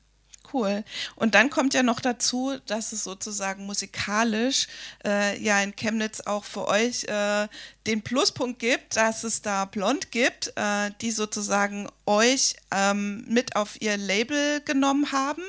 [0.52, 0.84] Cool.
[1.16, 4.68] Und dann kommt ja noch dazu, dass es sozusagen musikalisch
[5.04, 7.48] äh, ja in Chemnitz auch für euch äh,
[7.88, 13.80] den Pluspunkt gibt, dass es da Blond gibt, äh, die sozusagen euch ähm, mit auf
[13.80, 15.42] ihr Label genommen haben.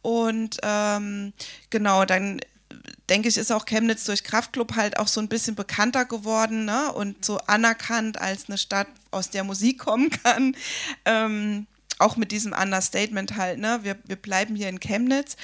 [0.00, 1.34] Und ähm,
[1.68, 2.40] genau, dann
[3.08, 6.92] denke ich, ist auch Chemnitz durch Kraftklub halt auch so ein bisschen bekannter geworden ne?
[6.92, 10.56] und so anerkannt als eine Stadt, aus der Musik kommen kann.
[11.04, 11.66] Ähm,
[11.98, 13.80] auch mit diesem Understatement halt, ne?
[13.82, 15.36] Wir, wir bleiben hier in Chemnitz.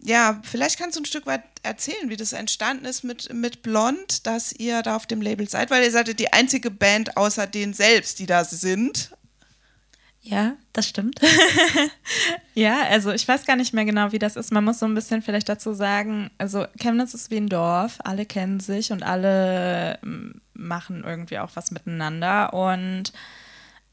[0.00, 4.26] Ja, vielleicht kannst du ein Stück weit erzählen, wie das entstanden ist mit, mit Blond,
[4.26, 7.46] dass ihr da auf dem Label seid, weil ihr seid ja die einzige Band außer
[7.46, 9.10] denen selbst, die da sind.
[10.28, 11.18] Ja, das stimmt.
[12.54, 14.52] ja, also ich weiß gar nicht mehr genau, wie das ist.
[14.52, 18.26] Man muss so ein bisschen vielleicht dazu sagen, also Chemnitz ist wie ein Dorf, alle
[18.26, 19.98] kennen sich und alle
[20.52, 22.52] machen irgendwie auch was miteinander.
[22.52, 23.14] Und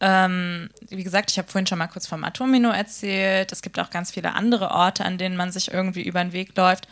[0.01, 3.53] ähm, wie gesagt, ich habe vorhin schon mal kurz vom Atomino erzählt.
[3.53, 6.57] Es gibt auch ganz viele andere Orte, an denen man sich irgendwie über den Weg
[6.57, 6.89] läuft.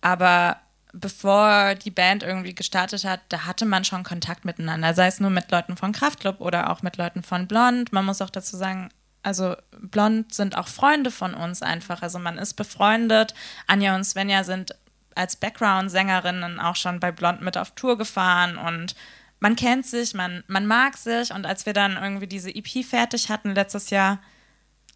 [0.00, 0.58] Aber
[0.92, 5.30] bevor die Band irgendwie gestartet hat, da hatte man schon Kontakt miteinander, sei es nur
[5.30, 7.92] mit Leuten von Kraftklub oder auch mit Leuten von Blond.
[7.92, 8.90] Man muss auch dazu sagen,
[9.22, 12.02] also Blond sind auch Freunde von uns einfach.
[12.02, 13.34] Also man ist befreundet.
[13.66, 14.74] Anja und Svenja sind
[15.14, 18.94] als Background-Sängerinnen auch schon bei Blond mit auf Tour gefahren und
[19.40, 21.32] man kennt sich, man, man mag sich.
[21.32, 24.18] Und als wir dann irgendwie diese EP fertig hatten letztes Jahr,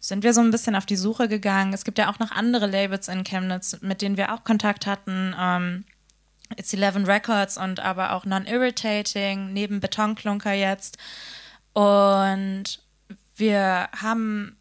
[0.07, 1.73] sind wir so ein bisschen auf die Suche gegangen.
[1.73, 5.35] Es gibt ja auch noch andere Labels in Chemnitz, mit denen wir auch Kontakt hatten.
[5.39, 5.85] Ähm,
[6.57, 10.97] It's Eleven Records und aber auch Non-Irritating, neben Betonklunker jetzt.
[11.73, 12.79] Und
[13.35, 14.55] wir haben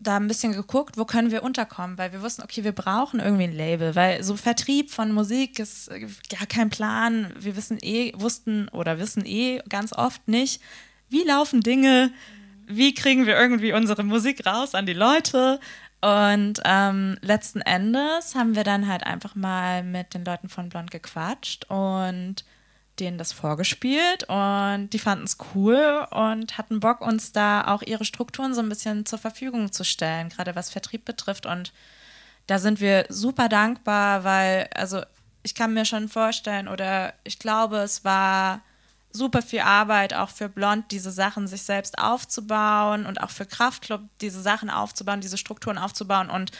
[0.00, 3.44] da ein bisschen geguckt, wo können wir unterkommen, weil wir wussten, okay, wir brauchen irgendwie
[3.44, 5.90] ein Label, weil so Vertrieb von Musik ist
[6.30, 7.32] gar kein Plan.
[7.38, 10.60] Wir wissen eh, wussten oder wissen eh ganz oft nicht,
[11.10, 12.12] wie laufen Dinge,
[12.70, 15.60] wie kriegen wir irgendwie unsere Musik raus an die Leute.
[16.00, 20.90] Und ähm, letzten Endes haben wir dann halt einfach mal mit den Leuten von Blond
[20.90, 22.44] gequatscht und
[23.00, 28.04] denen das vorgespielt und die fanden es cool und hatten Bock, uns da auch ihre
[28.04, 31.46] Strukturen so ein bisschen zur Verfügung zu stellen, gerade was Vertrieb betrifft.
[31.46, 31.72] Und
[32.46, 35.02] da sind wir super dankbar, weil, also
[35.42, 38.60] ich kann mir schon vorstellen oder ich glaube, es war
[39.12, 44.02] super viel Arbeit auch für Blond, diese Sachen sich selbst aufzubauen und auch für Kraftclub
[44.20, 46.30] diese Sachen aufzubauen, diese Strukturen aufzubauen.
[46.30, 46.52] Und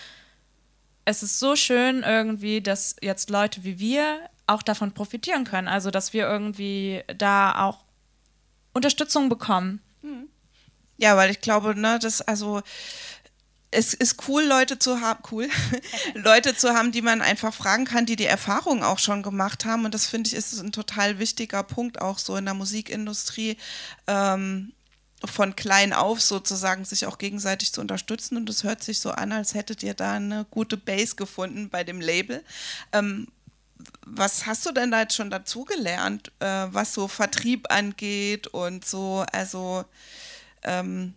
[1.05, 5.69] es ist so schön irgendwie, dass jetzt Leute wie wir auch davon profitieren können.
[5.69, 7.85] Also, dass wir irgendwie da auch
[8.73, 9.81] Unterstützung bekommen.
[10.03, 10.29] Hm.
[10.97, 12.63] Ja, weil ich glaube, ne, dass also
[13.73, 15.49] es ist cool, Leute zu haben, cool,
[16.15, 19.85] Leute zu haben, die man einfach fragen kann, die die Erfahrung auch schon gemacht haben.
[19.85, 23.57] Und das finde ich ist ein total wichtiger Punkt auch so in der Musikindustrie.
[24.07, 24.73] Ähm,
[25.25, 29.33] von klein auf sozusagen sich auch gegenseitig zu unterstützen und es hört sich so an,
[29.33, 32.43] als hättet ihr da eine gute Base gefunden bei dem Label.
[32.93, 33.29] Ähm,
[34.07, 39.25] was hast du denn da jetzt schon dazugelernt, äh, was so Vertrieb angeht und so,
[39.33, 39.85] also
[40.63, 41.15] ähm,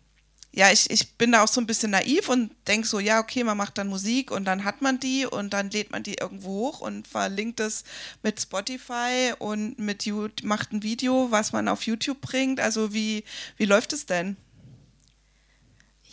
[0.56, 3.44] ja, ich, ich bin da auch so ein bisschen naiv und denke so, ja, okay,
[3.44, 6.68] man macht dann Musik und dann hat man die und dann lädt man die irgendwo
[6.68, 7.84] hoch und verlinkt es
[8.22, 12.60] mit Spotify und mit YouTube, macht ein Video, was man auf YouTube bringt.
[12.60, 13.24] Also wie,
[13.58, 14.38] wie läuft es denn?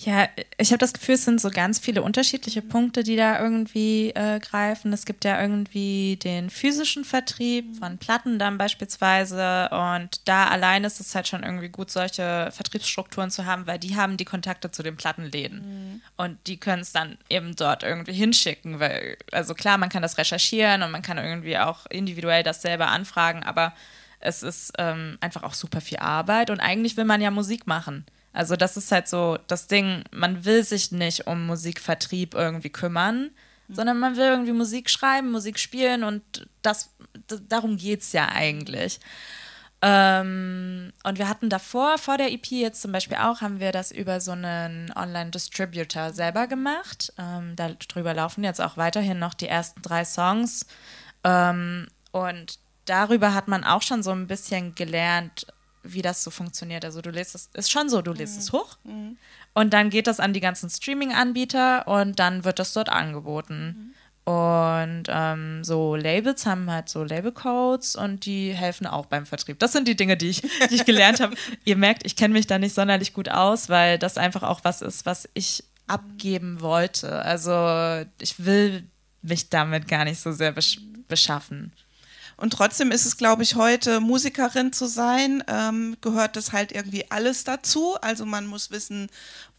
[0.02, 4.08] Ja, ich habe das Gefühl, es sind so ganz viele unterschiedliche Punkte, die da irgendwie
[4.14, 4.94] äh, greifen.
[4.94, 11.00] Es gibt ja irgendwie den physischen Vertrieb von Platten dann beispielsweise und da allein ist
[11.00, 14.82] es halt schon irgendwie gut, solche Vertriebsstrukturen zu haben, weil die haben die Kontakte zu
[14.82, 16.00] den Plattenläden mhm.
[16.16, 20.16] und die können es dann eben dort irgendwie hinschicken, weil, also klar, man kann das
[20.16, 23.74] recherchieren und man kann irgendwie auch individuell das selber anfragen, aber
[24.18, 28.06] es ist ähm, einfach auch super viel Arbeit und eigentlich will man ja Musik machen.
[28.32, 33.30] Also das ist halt so das Ding, man will sich nicht um Musikvertrieb irgendwie kümmern,
[33.68, 33.74] mhm.
[33.74, 36.90] sondern man will irgendwie Musik schreiben, Musik spielen und das,
[37.48, 39.00] darum geht es ja eigentlich.
[39.82, 43.90] Ähm, und wir hatten davor, vor der EP jetzt zum Beispiel auch, haben wir das
[43.90, 47.12] über so einen Online-Distributor selber gemacht.
[47.18, 50.66] Ähm, darüber laufen jetzt auch weiterhin noch die ersten drei Songs.
[51.24, 55.46] Ähm, und darüber hat man auch schon so ein bisschen gelernt,
[55.82, 56.84] wie das so funktioniert.
[56.84, 58.40] Also du lädst es, ist schon so, du lädst mhm.
[58.40, 59.16] es hoch mhm.
[59.54, 63.76] und dann geht das an die ganzen Streaming-Anbieter und dann wird das dort angeboten.
[63.76, 63.94] Mhm.
[64.24, 69.58] Und ähm, so Labels haben halt so Labelcodes und die helfen auch beim Vertrieb.
[69.58, 71.34] Das sind die Dinge, die ich, die ich gelernt habe.
[71.64, 74.82] Ihr merkt, ich kenne mich da nicht sonderlich gut aus, weil das einfach auch was
[74.82, 77.22] ist, was ich abgeben wollte.
[77.22, 78.84] Also ich will
[79.22, 80.78] mich damit gar nicht so sehr besch
[81.08, 81.72] beschaffen.
[82.40, 87.04] Und trotzdem ist es, glaube ich, heute Musikerin zu sein, ähm, gehört das halt irgendwie
[87.10, 87.96] alles dazu.
[88.00, 89.10] Also man muss wissen,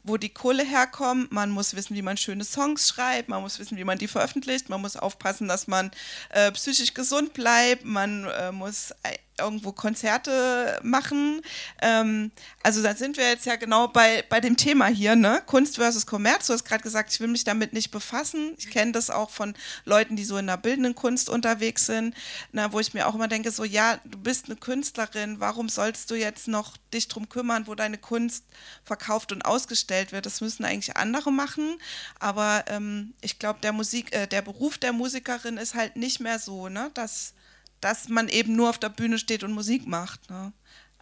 [0.03, 3.77] wo die Kohle herkommt, man muss wissen, wie man schöne Songs schreibt, man muss wissen,
[3.77, 5.91] wie man die veröffentlicht, man muss aufpassen, dass man
[6.29, 8.93] äh, psychisch gesund bleibt, man äh, muss
[9.39, 11.41] irgendwo Konzerte machen.
[11.81, 12.31] Ähm,
[12.63, 15.41] also da sind wir jetzt ja genau bei, bei dem Thema hier, ne?
[15.45, 16.47] Kunst versus Kommerz.
[16.47, 18.53] Du hast gerade gesagt, ich will mich damit nicht befassen.
[18.57, 22.15] Ich kenne das auch von Leuten, die so in der bildenden Kunst unterwegs sind,
[22.51, 26.11] na, wo ich mir auch immer denke, so ja, du bist eine Künstlerin, warum sollst
[26.11, 28.45] du jetzt noch dich drum kümmern, wo deine Kunst
[28.83, 30.25] verkauft und ausgestellt wird?
[30.25, 31.77] Das müssen eigentlich andere machen.
[32.19, 36.39] Aber ähm, ich glaube, der Musik, äh, der Beruf der Musikerin ist halt nicht mehr
[36.39, 36.91] so, ne?
[36.93, 37.33] Dass
[37.81, 40.29] dass man eben nur auf der Bühne steht und Musik macht.
[40.29, 40.53] Ne?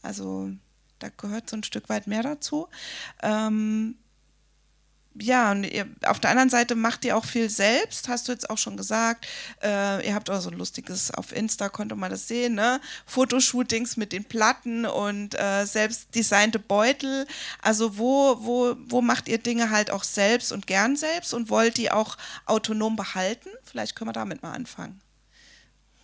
[0.02, 0.50] Also
[0.98, 2.68] da gehört so ein Stück weit mehr dazu.
[3.22, 3.96] Ähm,
[5.16, 8.50] ja, und ihr, auf der anderen Seite macht ihr auch viel selbst, hast du jetzt
[8.50, 9.28] auch schon gesagt.
[9.62, 12.80] Äh, ihr habt auch so ein lustiges, auf Insta konnte man das sehen, ne?
[13.06, 17.28] Fotoshootings mit den Platten und äh, selbst designte Beutel.
[17.62, 21.78] Also wo, wo, wo macht ihr Dinge halt auch selbst und gern selbst und wollt
[21.78, 23.50] die auch autonom behalten?
[23.64, 25.02] Vielleicht können wir damit mal anfangen.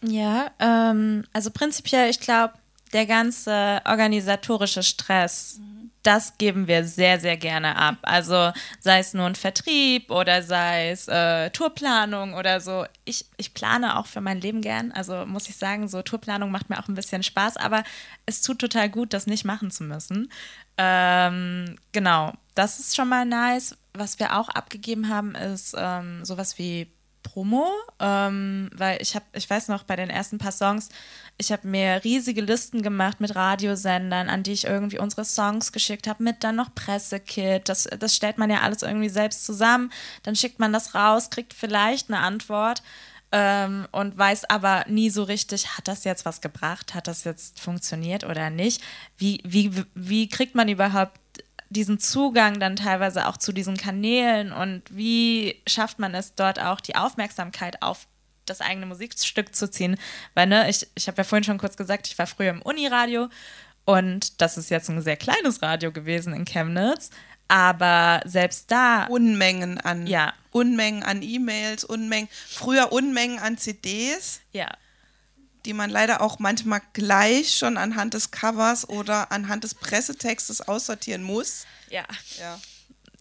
[0.02, 2.56] Ja, ähm, also prinzipiell, ich glaube,
[2.94, 5.75] der ganze organisatorische Stress, mhm.
[6.06, 7.98] Das geben wir sehr, sehr gerne ab.
[8.04, 12.86] Also sei es nun Vertrieb oder sei es äh, Tourplanung oder so.
[13.06, 14.92] Ich, ich plane auch für mein Leben gern.
[14.92, 17.84] Also muss ich sagen, so Tourplanung macht mir auch ein bisschen Spaß, aber
[18.28, 20.32] es tut total gut, das nicht machen zu müssen.
[20.78, 23.76] Ähm, genau, das ist schon mal nice.
[23.94, 26.92] Was wir auch abgegeben haben, ist ähm, sowas wie
[27.26, 27.68] Promo,
[28.00, 30.90] ähm, weil ich habe, ich weiß noch, bei den ersten paar Songs,
[31.38, 36.08] ich habe mir riesige Listen gemacht mit Radiosendern, an die ich irgendwie unsere Songs geschickt
[36.08, 37.68] habe, mit dann noch Pressekit.
[37.68, 39.92] Das, das stellt man ja alles irgendwie selbst zusammen.
[40.24, 42.84] Dann schickt man das raus, kriegt vielleicht eine Antwort
[43.32, 47.60] ähm, und weiß aber nie so richtig, hat das jetzt was gebracht, hat das jetzt
[47.60, 48.82] funktioniert oder nicht.
[49.18, 51.20] Wie, wie, wie kriegt man überhaupt
[51.76, 56.82] diesen Zugang dann teilweise auch zu diesen Kanälen und wie schafft man es dort auch
[56.82, 58.08] die Aufmerksamkeit auf
[58.46, 59.98] das eigene Musikstück zu ziehen?
[60.34, 63.30] Weil, ne, ich, ich habe ja vorhin schon kurz gesagt, ich war früher im Uniradio
[63.86, 67.10] und das ist jetzt ein sehr kleines Radio gewesen in Chemnitz.
[67.48, 69.06] Aber selbst da.
[69.06, 70.08] Unmengen an.
[70.08, 70.34] Ja.
[70.50, 72.28] Unmengen an E-Mails, Unmengen.
[72.32, 74.42] Früher Unmengen an CDs.
[74.52, 74.70] Ja
[75.66, 81.24] die man leider auch manchmal gleich schon anhand des Covers oder anhand des Pressetextes aussortieren
[81.24, 81.66] muss.
[81.90, 82.04] Ja.
[82.40, 82.60] ja.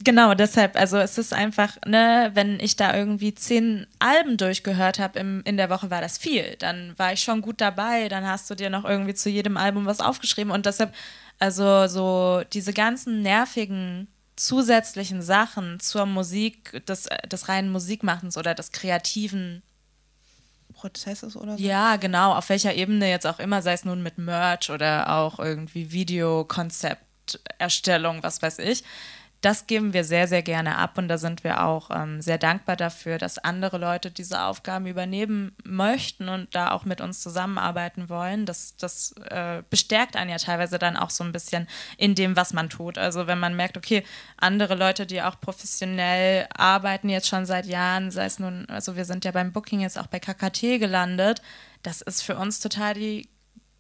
[0.02, 5.18] Genau, deshalb, also es ist einfach, ne, wenn ich da irgendwie zehn Alben durchgehört habe
[5.44, 6.56] in der Woche, war das viel.
[6.58, 9.86] Dann war ich schon gut dabei, dann hast du dir noch irgendwie zu jedem Album
[9.86, 10.92] was aufgeschrieben und deshalb,
[11.38, 18.72] also so diese ganzen nervigen zusätzlichen Sachen zur Musik, des, des reinen Musikmachens oder des
[18.72, 19.62] kreativen
[20.84, 21.64] Prozesses oder so?
[21.64, 25.38] Ja, genau, auf welcher Ebene jetzt auch immer, sei es nun mit Merch oder auch
[25.38, 28.84] irgendwie Videokonzepterstellung, was weiß ich
[29.44, 32.76] das geben wir sehr, sehr gerne ab und da sind wir auch ähm, sehr dankbar
[32.76, 38.46] dafür, dass andere Leute diese Aufgaben übernehmen möchten und da auch mit uns zusammenarbeiten wollen.
[38.46, 41.68] Das, das äh, bestärkt einen ja teilweise dann auch so ein bisschen
[41.98, 42.96] in dem, was man tut.
[42.96, 44.02] Also wenn man merkt, okay,
[44.38, 49.04] andere Leute, die auch professionell arbeiten jetzt schon seit Jahren, sei es nun, also wir
[49.04, 51.42] sind ja beim Booking jetzt auch bei KKT gelandet,
[51.82, 53.28] das ist für uns total die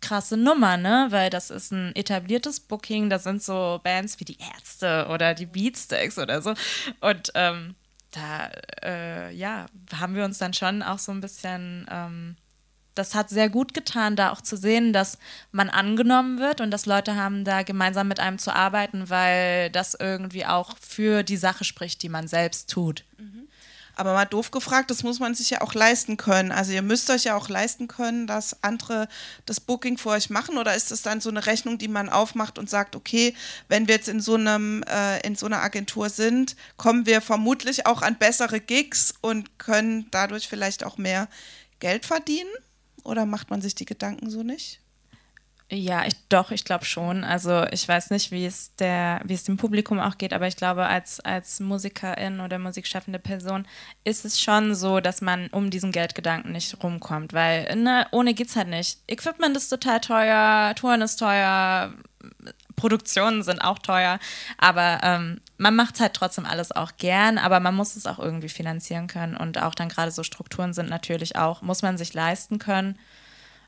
[0.04, 1.06] krasse Nummer, ne?
[1.10, 5.46] Weil das ist ein etabliertes Booking, da sind so Bands wie die Ärzte oder die
[5.46, 6.54] Beatsteaks oder so.
[7.00, 7.74] Und ähm,
[8.10, 8.50] da,
[8.82, 9.66] äh, ja,
[9.98, 12.36] haben wir uns dann schon auch so ein bisschen, ähm,
[12.94, 15.18] das hat sehr gut getan, da auch zu sehen, dass
[15.50, 19.94] man angenommen wird und dass Leute haben, da gemeinsam mit einem zu arbeiten, weil das
[19.94, 23.04] irgendwie auch für die Sache spricht, die man selbst tut.
[23.18, 23.48] Mhm.
[23.96, 26.52] Aber mal doof gefragt, das muss man sich ja auch leisten können.
[26.52, 29.08] Also ihr müsst euch ja auch leisten können, dass andere
[29.46, 32.58] das Booking für euch machen oder ist das dann so eine Rechnung, die man aufmacht
[32.58, 33.34] und sagt, okay,
[33.68, 37.86] wenn wir jetzt in so einem äh, in so einer Agentur sind, kommen wir vermutlich
[37.86, 41.28] auch an bessere Gigs und können dadurch vielleicht auch mehr
[41.78, 42.50] Geld verdienen?
[43.04, 44.80] Oder macht man sich die Gedanken so nicht?
[45.70, 47.24] Ja, ich, doch, ich glaube schon.
[47.24, 50.56] Also ich weiß nicht, wie es, der, wie es dem Publikum auch geht, aber ich
[50.56, 53.66] glaube, als, als Musikerin oder musikschaffende Person
[54.04, 58.56] ist es schon so, dass man um diesen Geldgedanken nicht rumkommt, weil ne, ohne geht's
[58.56, 58.98] halt nicht.
[59.08, 61.94] Equipment ist total teuer, Touren ist teuer,
[62.76, 64.18] Produktionen sind auch teuer,
[64.58, 68.48] aber ähm, man macht halt trotzdem alles auch gern, aber man muss es auch irgendwie
[68.50, 72.58] finanzieren können und auch dann gerade so Strukturen sind natürlich auch, muss man sich leisten
[72.58, 72.98] können.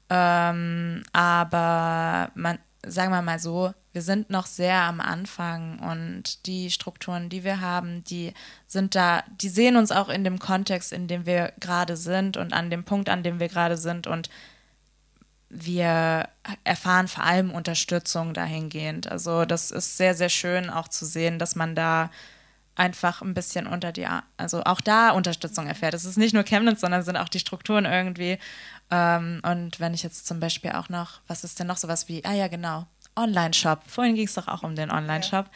[0.09, 6.71] Ähm, aber man, sagen wir mal so, wir sind noch sehr am Anfang und die
[6.71, 8.35] Strukturen, die wir haben, die
[8.67, 12.53] sind da, die sehen uns auch in dem Kontext, in dem wir gerade sind und
[12.53, 14.29] an dem Punkt, an dem wir gerade sind und
[15.49, 16.29] wir
[16.65, 19.11] erfahren vor allem Unterstützung dahingehend.
[19.11, 22.11] Also das ist sehr, sehr schön auch zu sehen, dass man da
[22.77, 24.07] einfach ein bisschen unter die,
[24.37, 25.95] also auch da Unterstützung erfährt.
[25.95, 28.39] Es ist nicht nur Chemnitz, sondern sind auch die Strukturen irgendwie.
[28.91, 32.25] Ähm, und wenn ich jetzt zum Beispiel auch noch, was ist denn noch sowas wie,
[32.25, 33.83] ah ja, genau, Online-Shop.
[33.87, 35.47] Vorhin ging es doch auch um den Online-Shop.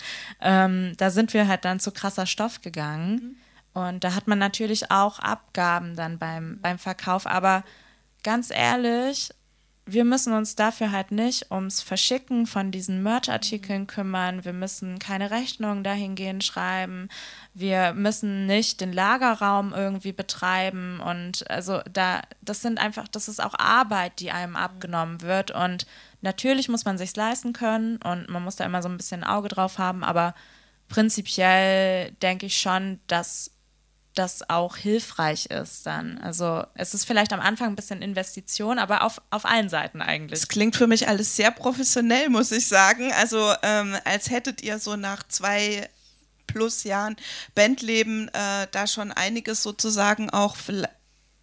[0.41, 0.65] Ja.
[0.65, 3.15] Ähm, da sind wir halt dann zu krasser Stoff gegangen.
[3.15, 3.37] Mhm.
[3.73, 7.27] Und da hat man natürlich auch Abgaben dann beim, beim Verkauf.
[7.27, 7.63] Aber
[8.25, 9.31] ganz ehrlich,
[9.87, 14.45] wir müssen uns dafür halt nicht ums Verschicken von diesen Merch-Artikeln kümmern.
[14.45, 17.09] Wir müssen keine Rechnungen dahingehend schreiben.
[17.55, 21.01] Wir müssen nicht den Lagerraum irgendwie betreiben.
[21.01, 25.51] Und also da, das sind einfach, das ist auch Arbeit, die einem abgenommen wird.
[25.51, 25.87] Und
[26.21, 29.31] natürlich muss man sich leisten können und man muss da immer so ein bisschen ein
[29.31, 30.05] Auge drauf haben.
[30.05, 30.35] Aber
[30.89, 33.51] prinzipiell denke ich schon, dass
[34.21, 36.19] das auch hilfreich ist dann.
[36.19, 40.39] Also es ist vielleicht am Anfang ein bisschen Investition, aber auf, auf allen Seiten eigentlich.
[40.39, 43.11] Es klingt für mich alles sehr professionell, muss ich sagen.
[43.15, 45.89] Also ähm, als hättet ihr so nach zwei
[46.47, 47.17] plus Jahren
[47.55, 50.55] Bandleben äh, da schon einiges sozusagen auch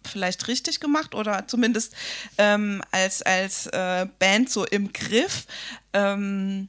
[0.04, 1.94] vielleicht richtig gemacht oder zumindest
[2.38, 5.46] ähm, als, als äh, Band so im Griff.
[5.92, 6.68] Ähm,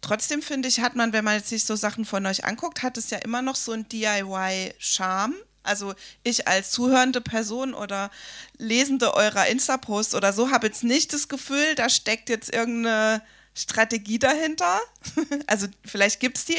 [0.00, 3.10] Trotzdem finde ich, hat man, wenn man sich so Sachen von euch anguckt, hat es
[3.10, 5.34] ja immer noch so ein DIY-Charme.
[5.62, 8.10] Also ich als zuhörende Person oder
[8.58, 13.22] Lesende eurer Insta-Posts oder so habe jetzt nicht das Gefühl, da steckt jetzt irgendeine
[13.54, 14.80] Strategie dahinter.
[15.46, 16.56] also vielleicht gibt es die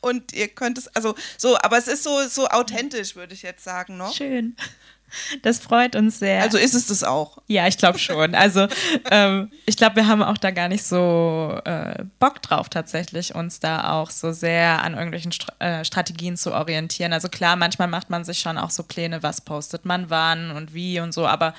[0.00, 3.64] und ihr könnt es, also so, aber es ist so, so authentisch, würde ich jetzt
[3.64, 3.96] sagen.
[3.96, 4.10] Ne?
[4.14, 4.56] Schön.
[5.42, 6.42] Das freut uns sehr.
[6.42, 7.38] Also ist es das auch?
[7.46, 8.34] Ja, ich glaube schon.
[8.34, 8.66] Also
[9.10, 13.60] ähm, ich glaube, wir haben auch da gar nicht so äh, Bock drauf, tatsächlich uns
[13.60, 17.12] da auch so sehr an irgendwelchen St äh, Strategien zu orientieren.
[17.12, 20.74] Also klar, manchmal macht man sich schon auch so Pläne, was postet man wann und
[20.74, 21.54] wie und so, aber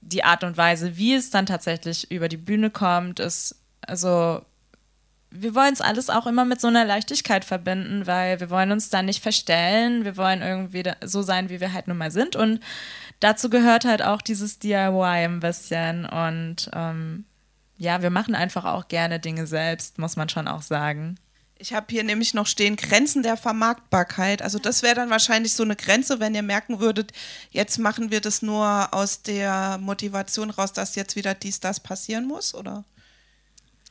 [0.00, 3.56] die Art und Weise, wie es dann tatsächlich über die Bühne kommt, ist
[3.86, 4.42] also
[5.36, 8.88] wir wollen es alles auch immer mit so einer Leichtigkeit verbinden, weil wir wollen uns
[8.88, 10.04] da nicht verstellen.
[10.04, 12.36] Wir wollen irgendwie so sein, wie wir halt nun mal sind.
[12.36, 12.60] Und
[13.18, 16.06] dazu gehört halt auch dieses DIY ein bisschen.
[16.06, 17.24] Und ähm,
[17.76, 21.16] ja, wir machen einfach auch gerne Dinge selbst, muss man schon auch sagen.
[21.58, 24.40] Ich habe hier nämlich noch stehen Grenzen der Vermarktbarkeit.
[24.40, 27.12] Also das wäre dann wahrscheinlich so eine Grenze, wenn ihr merken würdet,
[27.50, 32.26] jetzt machen wir das nur aus der Motivation raus, dass jetzt wieder dies, das passieren
[32.26, 32.84] muss, oder?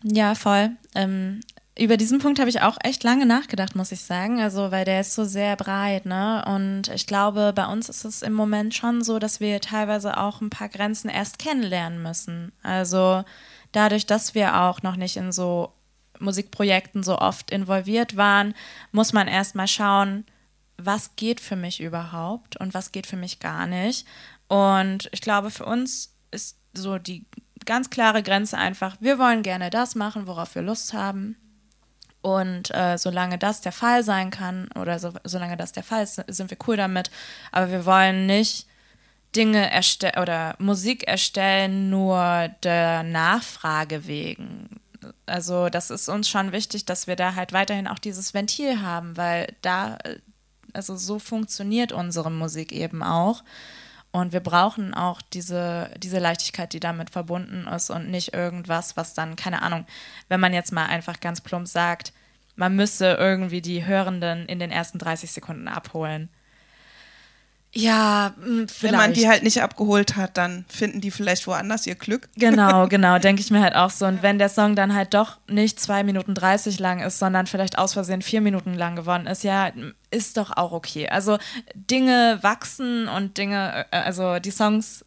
[0.03, 0.71] Ja, voll.
[0.95, 1.39] Ähm,
[1.77, 4.39] über diesen Punkt habe ich auch echt lange nachgedacht, muss ich sagen.
[4.39, 6.43] Also, weil der ist so sehr breit, ne?
[6.45, 10.41] Und ich glaube, bei uns ist es im Moment schon so, dass wir teilweise auch
[10.41, 12.51] ein paar Grenzen erst kennenlernen müssen.
[12.61, 13.23] Also,
[13.71, 15.73] dadurch, dass wir auch noch nicht in so
[16.19, 18.53] Musikprojekten so oft involviert waren,
[18.91, 20.25] muss man erst mal schauen,
[20.77, 24.05] was geht für mich überhaupt und was geht für mich gar nicht.
[24.47, 27.25] Und ich glaube, für uns ist so die
[27.65, 31.35] ganz klare Grenze einfach, wir wollen gerne das machen, worauf wir Lust haben.
[32.21, 36.23] Und äh, solange das der Fall sein kann oder so, solange das der Fall ist,
[36.27, 37.11] sind wir cool damit.
[37.51, 38.65] Aber wir wollen nicht
[39.35, 44.69] Dinge erstellen oder Musik erstellen nur der Nachfrage wegen.
[45.25, 49.17] Also das ist uns schon wichtig, dass wir da halt weiterhin auch dieses Ventil haben,
[49.17, 50.19] weil da, äh,
[50.71, 53.43] also so funktioniert unsere Musik eben auch.
[54.13, 59.15] Und wir brauchen auch diese, diese Leichtigkeit, die damit verbunden ist und nicht irgendwas, was
[59.15, 59.87] dann, keine Ahnung,
[60.29, 62.13] wenn man jetzt mal einfach ganz plump sagt,
[62.55, 66.29] man müsse irgendwie die Hörenden in den ersten 30 Sekunden abholen.
[67.75, 68.83] Ja, vielleicht.
[68.83, 72.29] Wenn man die halt nicht abgeholt hat, dann finden die vielleicht woanders ihr Glück.
[72.35, 74.05] Genau, genau, denke ich mir halt auch so.
[74.05, 77.79] Und wenn der Song dann halt doch nicht 2 Minuten 30 lang ist, sondern vielleicht
[77.79, 79.71] aus Versehen 4 Minuten lang geworden ist, ja,
[80.11, 81.09] ist doch auch okay.
[81.09, 81.39] Also
[81.73, 85.03] Dinge wachsen und Dinge, äh, also die Songs,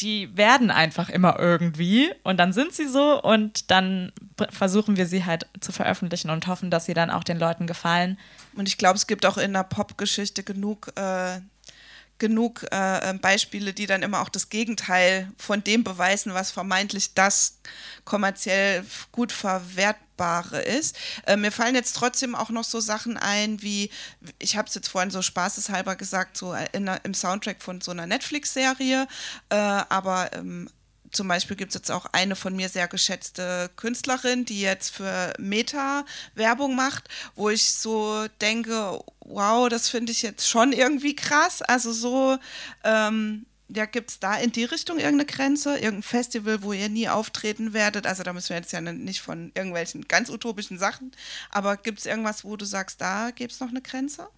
[0.00, 4.12] die werden einfach immer irgendwie und dann sind sie so und dann
[4.50, 8.18] versuchen wir sie halt zu veröffentlichen und hoffen, dass sie dann auch den Leuten gefallen.
[8.54, 11.40] Und ich glaube, es gibt auch in der Popgeschichte genug äh,
[12.24, 17.12] genug äh, ähm, Beispiele, die dann immer auch das Gegenteil von dem beweisen, was vermeintlich
[17.12, 17.58] das
[18.06, 20.96] kommerziell gut verwertbare ist.
[21.26, 23.90] Äh, mir fallen jetzt trotzdem auch noch so Sachen ein, wie,
[24.38, 28.06] ich habe es jetzt vorhin so spaßeshalber gesagt, so in, im Soundtrack von so einer
[28.06, 29.06] Netflix-Serie,
[29.50, 30.70] äh, aber ähm,
[31.14, 35.32] zum Beispiel gibt es jetzt auch eine von mir sehr geschätzte Künstlerin, die jetzt für
[35.38, 36.04] Meta
[36.34, 41.62] Werbung macht, wo ich so denke, wow, das finde ich jetzt schon irgendwie krass.
[41.62, 42.38] Also so,
[42.82, 47.08] ähm, ja, gibt es da in die Richtung irgendeine Grenze, irgendein Festival, wo ihr nie
[47.08, 48.06] auftreten werdet?
[48.06, 51.12] Also da müssen wir jetzt ja nicht von irgendwelchen ganz utopischen Sachen,
[51.50, 54.28] aber gibt es irgendwas, wo du sagst, da gibt es noch eine Grenze?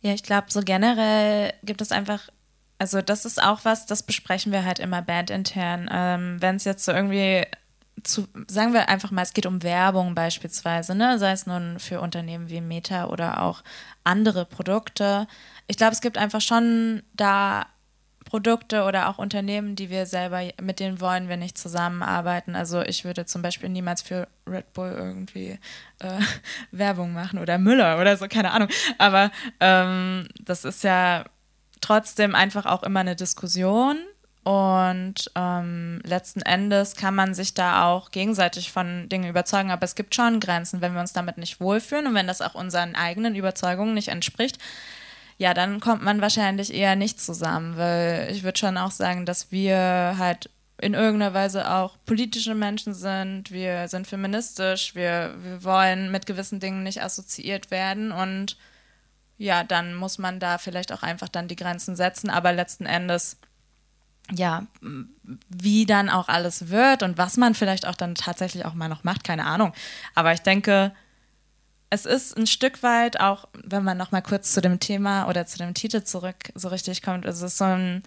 [0.00, 2.28] Ja, ich glaube, so generell gibt es einfach
[2.82, 5.88] also das ist auch was, das besprechen wir halt immer bandintern.
[5.92, 7.46] Ähm, Wenn es jetzt so irgendwie
[8.02, 11.16] zu, sagen wir einfach mal, es geht um Werbung beispielsweise, ne?
[11.20, 13.62] sei es nun für Unternehmen wie Meta oder auch
[14.02, 15.28] andere Produkte.
[15.68, 17.66] Ich glaube, es gibt einfach schon da
[18.24, 22.56] Produkte oder auch Unternehmen, die wir selber, mit denen wollen wir nicht zusammenarbeiten.
[22.56, 25.60] Also ich würde zum Beispiel niemals für Red Bull irgendwie
[26.00, 26.20] äh,
[26.72, 28.70] Werbung machen oder Müller oder so, keine Ahnung.
[28.98, 29.30] Aber
[29.60, 31.26] ähm, das ist ja
[31.82, 33.98] trotzdem einfach auch immer eine Diskussion.
[34.44, 39.94] Und ähm, letzten Endes kann man sich da auch gegenseitig von Dingen überzeugen, aber es
[39.94, 43.36] gibt schon Grenzen, wenn wir uns damit nicht wohlfühlen und wenn das auch unseren eigenen
[43.36, 44.58] Überzeugungen nicht entspricht,
[45.38, 49.52] ja, dann kommt man wahrscheinlich eher nicht zusammen, weil ich würde schon auch sagen, dass
[49.52, 50.50] wir halt
[50.82, 56.58] in irgendeiner Weise auch politische Menschen sind, wir sind feministisch, wir, wir wollen mit gewissen
[56.58, 58.10] Dingen nicht assoziiert werden.
[58.10, 58.56] Und
[59.42, 62.30] ja, dann muss man da vielleicht auch einfach dann die Grenzen setzen.
[62.30, 63.38] Aber letzten Endes,
[64.30, 64.66] ja,
[65.48, 69.02] wie dann auch alles wird und was man vielleicht auch dann tatsächlich auch mal noch
[69.02, 69.72] macht, keine Ahnung.
[70.14, 70.92] Aber ich denke,
[71.90, 75.44] es ist ein Stück weit auch, wenn man noch mal kurz zu dem Thema oder
[75.44, 78.04] zu dem Titel zurück so richtig kommt, es ist so ein,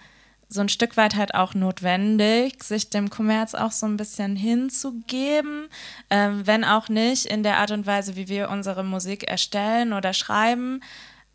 [0.47, 5.67] so ein Stück weit halt auch notwendig, sich dem Kommerz auch so ein bisschen hinzugeben,
[6.09, 10.13] ähm, wenn auch nicht in der Art und Weise, wie wir unsere Musik erstellen oder
[10.13, 10.81] schreiben,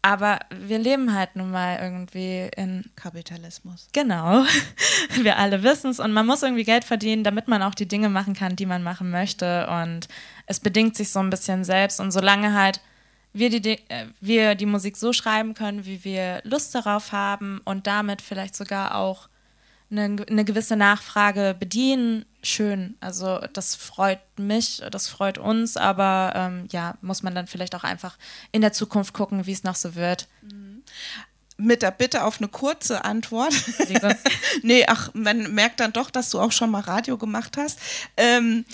[0.03, 3.89] aber wir leben halt nun mal irgendwie in Kapitalismus.
[3.93, 4.45] Genau.
[5.17, 8.09] Wir alle wissen es und man muss irgendwie Geld verdienen, damit man auch die Dinge
[8.09, 9.67] machen kann, die man machen möchte.
[9.69, 10.09] Und
[10.47, 12.01] es bedingt sich so ein bisschen selbst.
[12.01, 12.81] Und solange halt
[13.33, 17.87] wir die, äh, wir die Musik so schreiben können, wie wir Lust darauf haben und
[17.87, 19.29] damit vielleicht sogar auch
[19.91, 22.97] eine, eine gewisse Nachfrage bedienen, schön.
[23.01, 27.85] Also das freut mich, das freut uns, aber ähm, ja, muss man dann vielleicht auch
[27.85, 28.17] einfach
[28.53, 30.29] in der Zukunft gucken, wie es noch so wird.
[30.43, 30.83] Mhm.
[31.57, 33.53] Mit der Bitte auf eine kurze Antwort.
[34.63, 37.79] nee, ach, man merkt dann doch, dass du auch schon mal Radio gemacht hast.
[38.17, 38.65] Ähm,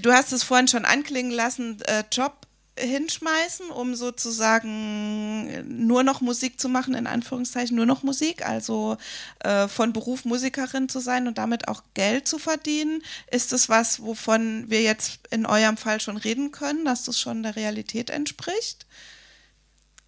[0.00, 2.43] du hast es vorhin schon anklingen lassen, äh, Job
[2.76, 8.96] hinschmeißen, um sozusagen nur noch Musik zu machen, in Anführungszeichen nur noch Musik, also
[9.40, 13.02] äh, von Beruf Musikerin zu sein und damit auch Geld zu verdienen?
[13.30, 17.42] Ist das was, wovon wir jetzt in eurem Fall schon reden können, dass das schon
[17.42, 18.86] der Realität entspricht?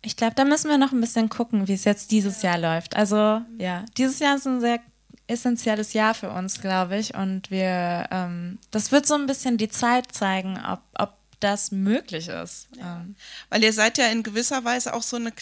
[0.02, 2.96] Ich glaube, da müssen wir noch ein bisschen gucken, wie es jetzt dieses Jahr läuft.
[2.96, 4.80] Also ja, dieses Jahr ist ein sehr
[5.26, 7.14] essentielles Jahr für uns, glaube ich.
[7.14, 12.28] Und wir, ähm, das wird so ein bisschen die Zeit zeigen, ob, ob das möglich
[12.28, 12.68] ist.
[12.76, 13.00] Ja.
[13.00, 13.16] Ähm.
[13.50, 15.32] Weil ihr seid ja in gewisser Weise auch so eine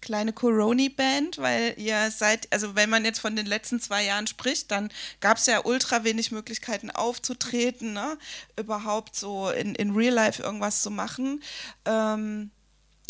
[0.00, 4.70] kleine Coroni-Band, weil ihr seid, also wenn man jetzt von den letzten zwei Jahren spricht,
[4.70, 8.16] dann gab es ja ultra wenig Möglichkeiten aufzutreten, ne?
[8.58, 11.42] überhaupt so in, in Real Life irgendwas zu machen.
[11.84, 12.50] Ähm,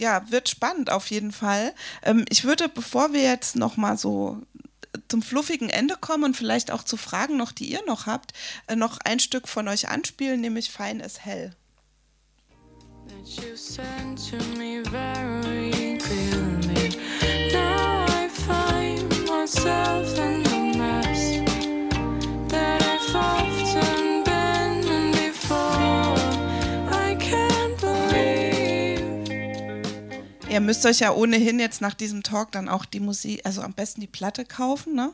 [0.00, 1.74] ja, wird spannend auf jeden Fall.
[2.02, 4.42] Ähm, ich würde, bevor wir jetzt nochmal so
[5.08, 8.32] zum fluffigen Ende kommen und vielleicht auch zu Fragen noch, die ihr noch habt,
[8.66, 11.54] äh, noch ein Stück von euch anspielen, nämlich Fein ist hell.
[30.48, 33.74] Ihr müsst euch ja ohnehin jetzt nach diesem Talk dann auch die Musik, also am
[33.74, 35.12] besten die Platte kaufen, ne?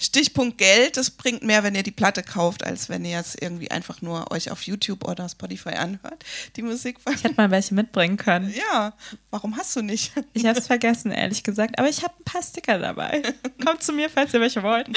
[0.00, 3.70] Stichpunkt Geld, das bringt mehr, wenn ihr die Platte kauft, als wenn ihr es irgendwie
[3.70, 6.24] einfach nur euch auf YouTube oder Spotify anhört,
[6.56, 6.96] die Musik.
[7.14, 8.52] Ich hätte mal welche mitbringen können.
[8.70, 8.92] Ja,
[9.30, 10.12] warum hast du nicht?
[10.32, 13.22] Ich habe es vergessen, ehrlich gesagt, aber ich habe ein paar Sticker dabei.
[13.64, 14.88] Kommt zu mir, falls ihr welche wollt.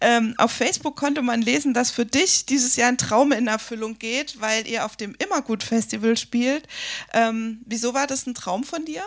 [0.00, 3.98] Ähm, auf Facebook konnte man lesen, dass für dich dieses Jahr ein Traum in Erfüllung
[3.98, 6.66] geht, weil ihr auf dem Immergut-Festival spielt.
[7.12, 9.02] Ähm, wieso war das ein Traum von dir?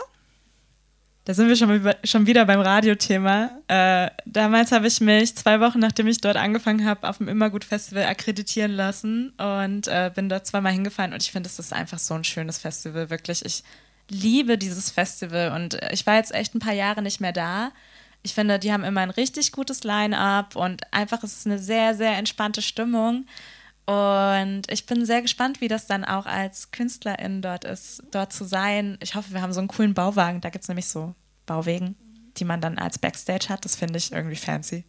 [1.30, 3.52] Da sind wir schon, schon wieder beim Radiothema.
[3.68, 8.06] Äh, damals habe ich mich zwei Wochen, nachdem ich dort angefangen habe, auf dem Immergut-Festival
[8.06, 11.14] akkreditieren lassen und äh, bin dort zweimal hingefahren.
[11.14, 13.46] Und ich finde, es ist einfach so ein schönes Festival, wirklich.
[13.46, 13.64] Ich
[14.10, 17.74] liebe dieses Festival und ich war jetzt echt ein paar Jahre nicht mehr da.
[18.24, 21.94] Ich finde, die haben immer ein richtig gutes Line-up und einfach ist es eine sehr,
[21.94, 23.28] sehr entspannte Stimmung.
[23.86, 28.46] Und ich bin sehr gespannt, wie das dann auch als Künstlerin dort ist, dort zu
[28.46, 28.98] sein.
[29.00, 30.42] Ich hoffe, wir haben so einen coolen Bauwagen.
[30.42, 31.16] Da gibt es nämlich so
[31.50, 31.96] Bauwegen,
[32.38, 33.66] die man dann als Backstage hat.
[33.66, 34.86] Das finde ich irgendwie fancy.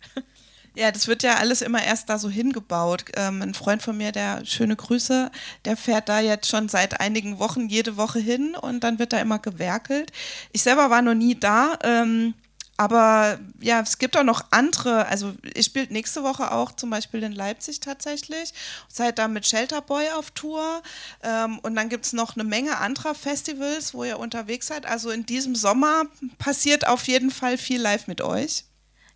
[0.77, 3.07] Ja, das wird ja alles immer erst da so hingebaut.
[3.17, 5.31] Ähm, ein Freund von mir, der schöne Grüße,
[5.65, 9.21] der fährt da jetzt schon seit einigen Wochen jede Woche hin und dann wird da
[9.21, 10.13] immer gewerkelt.
[10.53, 11.77] Ich selber war noch nie da.
[11.83, 12.35] Ähm,
[12.81, 15.05] aber ja, es gibt auch noch andere.
[15.09, 18.55] Also, ihr spielt nächste Woche auch zum Beispiel in Leipzig tatsächlich.
[18.89, 20.83] Seid da mit Shelterboy auf Tour.
[21.23, 24.87] Ähm, und dann gibt es noch eine Menge anderer Festivals, wo ihr unterwegs seid.
[24.87, 26.05] Also, in diesem Sommer
[26.39, 28.65] passiert auf jeden Fall viel live mit euch.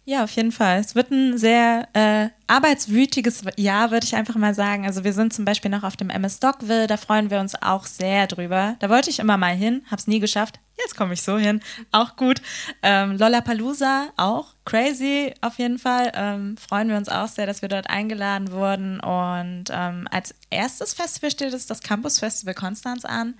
[0.07, 0.81] Ja, auf jeden Fall.
[0.81, 4.85] Es wird ein sehr äh, arbeitswütiges Jahr, würde ich einfach mal sagen.
[4.85, 7.87] Also wir sind zum Beispiel noch auf dem MS Dockville, da freuen wir uns auch
[7.87, 8.77] sehr drüber.
[8.81, 10.61] Da wollte ich immer mal hin, habe es nie geschafft.
[10.77, 12.43] Jetzt komme ich so hin, auch gut.
[12.83, 16.13] Ähm, Lollapalooza auch, crazy auf jeden Fall.
[16.15, 19.01] Ähm, freuen wir uns auch sehr, dass wir dort eingeladen wurden.
[19.01, 23.37] Und ähm, als erstes Festival steht es das Campus Festival Konstanz an.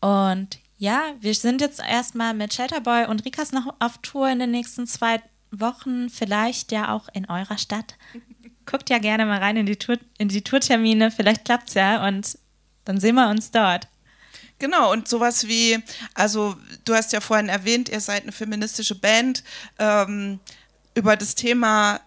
[0.00, 4.50] Und ja, wir sind jetzt erstmal mit Shelterboy und Rikas noch auf Tour in den
[4.50, 5.20] nächsten zwei
[5.60, 7.96] Wochen vielleicht ja auch in eurer Stadt.
[8.66, 12.06] Guckt ja gerne mal rein in die, Tour, in die Tourtermine, vielleicht klappt es ja
[12.06, 12.38] und
[12.84, 13.88] dann sehen wir uns dort.
[14.58, 15.82] Genau, und sowas wie,
[16.14, 19.42] also du hast ja vorhin erwähnt, ihr seid eine feministische Band.
[19.78, 20.40] Ähm,
[20.94, 22.00] über das Thema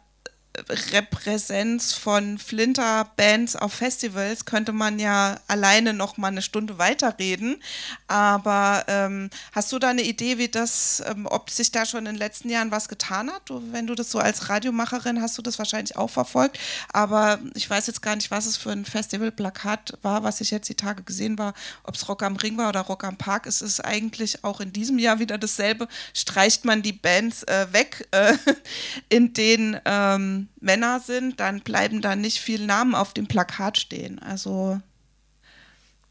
[0.92, 7.62] Repräsenz von Flinter-Bands auf Festivals könnte man ja alleine noch mal eine Stunde weiterreden.
[8.08, 12.06] Aber ähm, hast du da eine Idee, wie das, ähm, ob sich da schon in
[12.06, 13.42] den letzten Jahren was getan hat?
[13.46, 16.60] Du, wenn du das so als Radiomacherin hast du das wahrscheinlich auch verfolgt.
[16.92, 20.70] Aber ich weiß jetzt gar nicht, was es für ein Festivalplakat war, was ich jetzt
[20.70, 21.54] die Tage gesehen war,
[21.84, 23.46] ob es Rock am Ring war oder Rock am Park.
[23.46, 25.88] Es ist eigentlich auch in diesem Jahr wieder dasselbe.
[26.14, 28.34] Streicht man die Bands äh, weg, äh,
[29.10, 34.20] in denen ähm, Männer sind, dann bleiben da nicht viele Namen auf dem Plakat stehen.
[34.20, 34.80] Also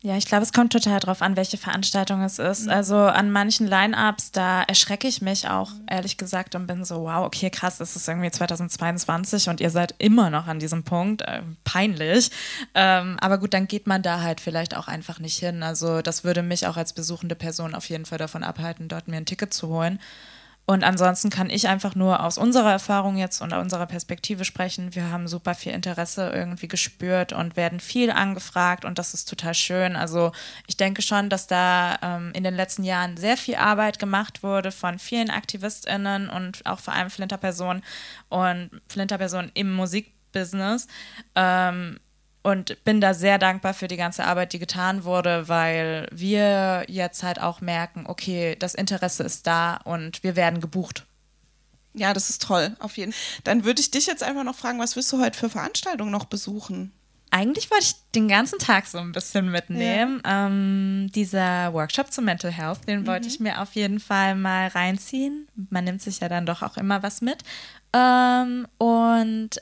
[0.06, 2.66] ja, ich glaube, es kommt total drauf an, welche Veranstaltung es ist.
[2.66, 2.70] Mhm.
[2.70, 7.24] Also an manchen Line-Ups, da erschrecke ich mich auch, ehrlich gesagt, und bin so, wow,
[7.26, 11.22] okay, krass, es ist irgendwie 2022 und ihr seid immer noch an diesem Punkt.
[11.22, 12.30] Äh, peinlich.
[12.74, 15.64] Ähm, aber gut, dann geht man da halt vielleicht auch einfach nicht hin.
[15.64, 19.16] Also das würde mich auch als besuchende Person auf jeden Fall davon abhalten, dort mir
[19.16, 19.98] ein Ticket zu holen.
[20.68, 24.96] Und ansonsten kann ich einfach nur aus unserer Erfahrung jetzt und unserer Perspektive sprechen.
[24.96, 29.54] Wir haben super viel Interesse irgendwie gespürt und werden viel angefragt und das ist total
[29.54, 29.94] schön.
[29.94, 30.32] Also
[30.66, 34.72] ich denke schon, dass da ähm, in den letzten Jahren sehr viel Arbeit gemacht wurde
[34.72, 37.84] von vielen AktivistInnen und auch vor allem Flinterpersonen
[38.28, 40.88] und Flinterpersonen im Musikbusiness.
[41.36, 42.00] Ähm,
[42.46, 47.24] und bin da sehr dankbar für die ganze Arbeit, die getan wurde, weil wir jetzt
[47.24, 51.06] halt auch merken, okay, das Interesse ist da und wir werden gebucht.
[51.92, 53.40] Ja, das ist toll, auf jeden Fall.
[53.42, 56.26] Dann würde ich dich jetzt einfach noch fragen, was wirst du heute für Veranstaltungen noch
[56.26, 56.92] besuchen?
[57.32, 60.22] Eigentlich wollte ich den ganzen Tag so ein bisschen mitnehmen.
[60.24, 60.46] Ja.
[60.46, 63.06] Ähm, dieser Workshop zu Mental Health, den mhm.
[63.08, 65.48] wollte ich mir auf jeden Fall mal reinziehen.
[65.70, 67.42] Man nimmt sich ja dann doch auch immer was mit.
[67.92, 69.60] Ähm, und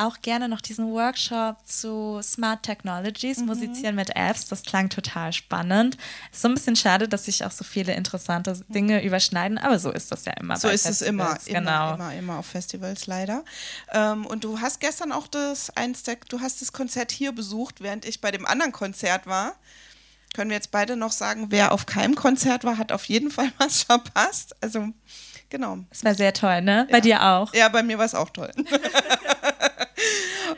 [0.00, 3.46] auch gerne noch diesen Workshop zu Smart Technologies, mhm.
[3.46, 4.46] Musizieren mit Apps.
[4.48, 5.96] Das klang total spannend.
[6.32, 9.90] Ist so ein bisschen schade, dass sich auch so viele interessante Dinge überschneiden, aber so
[9.90, 10.56] ist das ja immer.
[10.56, 11.42] So ist Festivals.
[11.42, 11.94] es immer, genau.
[11.94, 13.44] immer, immer, immer auf Festivals leider.
[13.92, 17.80] Ähm, und du hast gestern auch das eins der, du hast das Konzert hier besucht,
[17.80, 19.54] während ich bei dem anderen Konzert war.
[20.34, 23.52] Können wir jetzt beide noch sagen, wer auf keinem Konzert war, hat auf jeden Fall
[23.58, 24.54] was verpasst.
[24.60, 24.88] Also
[25.48, 25.78] genau.
[25.90, 26.86] Es war sehr toll, ne?
[26.90, 27.00] Bei ja.
[27.00, 27.54] dir auch.
[27.54, 28.50] Ja, bei mir war es auch toll.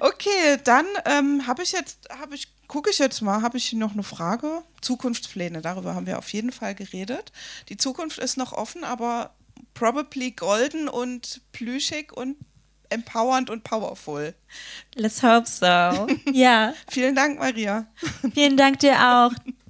[0.01, 3.93] Okay, dann ähm, habe ich jetzt, habe ich, gucke ich jetzt mal, habe ich noch
[3.93, 4.63] eine Frage?
[4.81, 7.33] Zukunftspläne, darüber haben wir auf jeden Fall geredet.
[7.69, 9.35] Die Zukunft ist noch offen, aber
[9.75, 12.37] probably golden und plüschig und
[12.91, 14.35] empowernd und powerful.
[14.95, 16.07] Let's hope so.
[16.33, 16.75] Ja.
[16.91, 17.87] Vielen Dank, Maria.
[18.35, 19.33] Vielen Dank dir auch.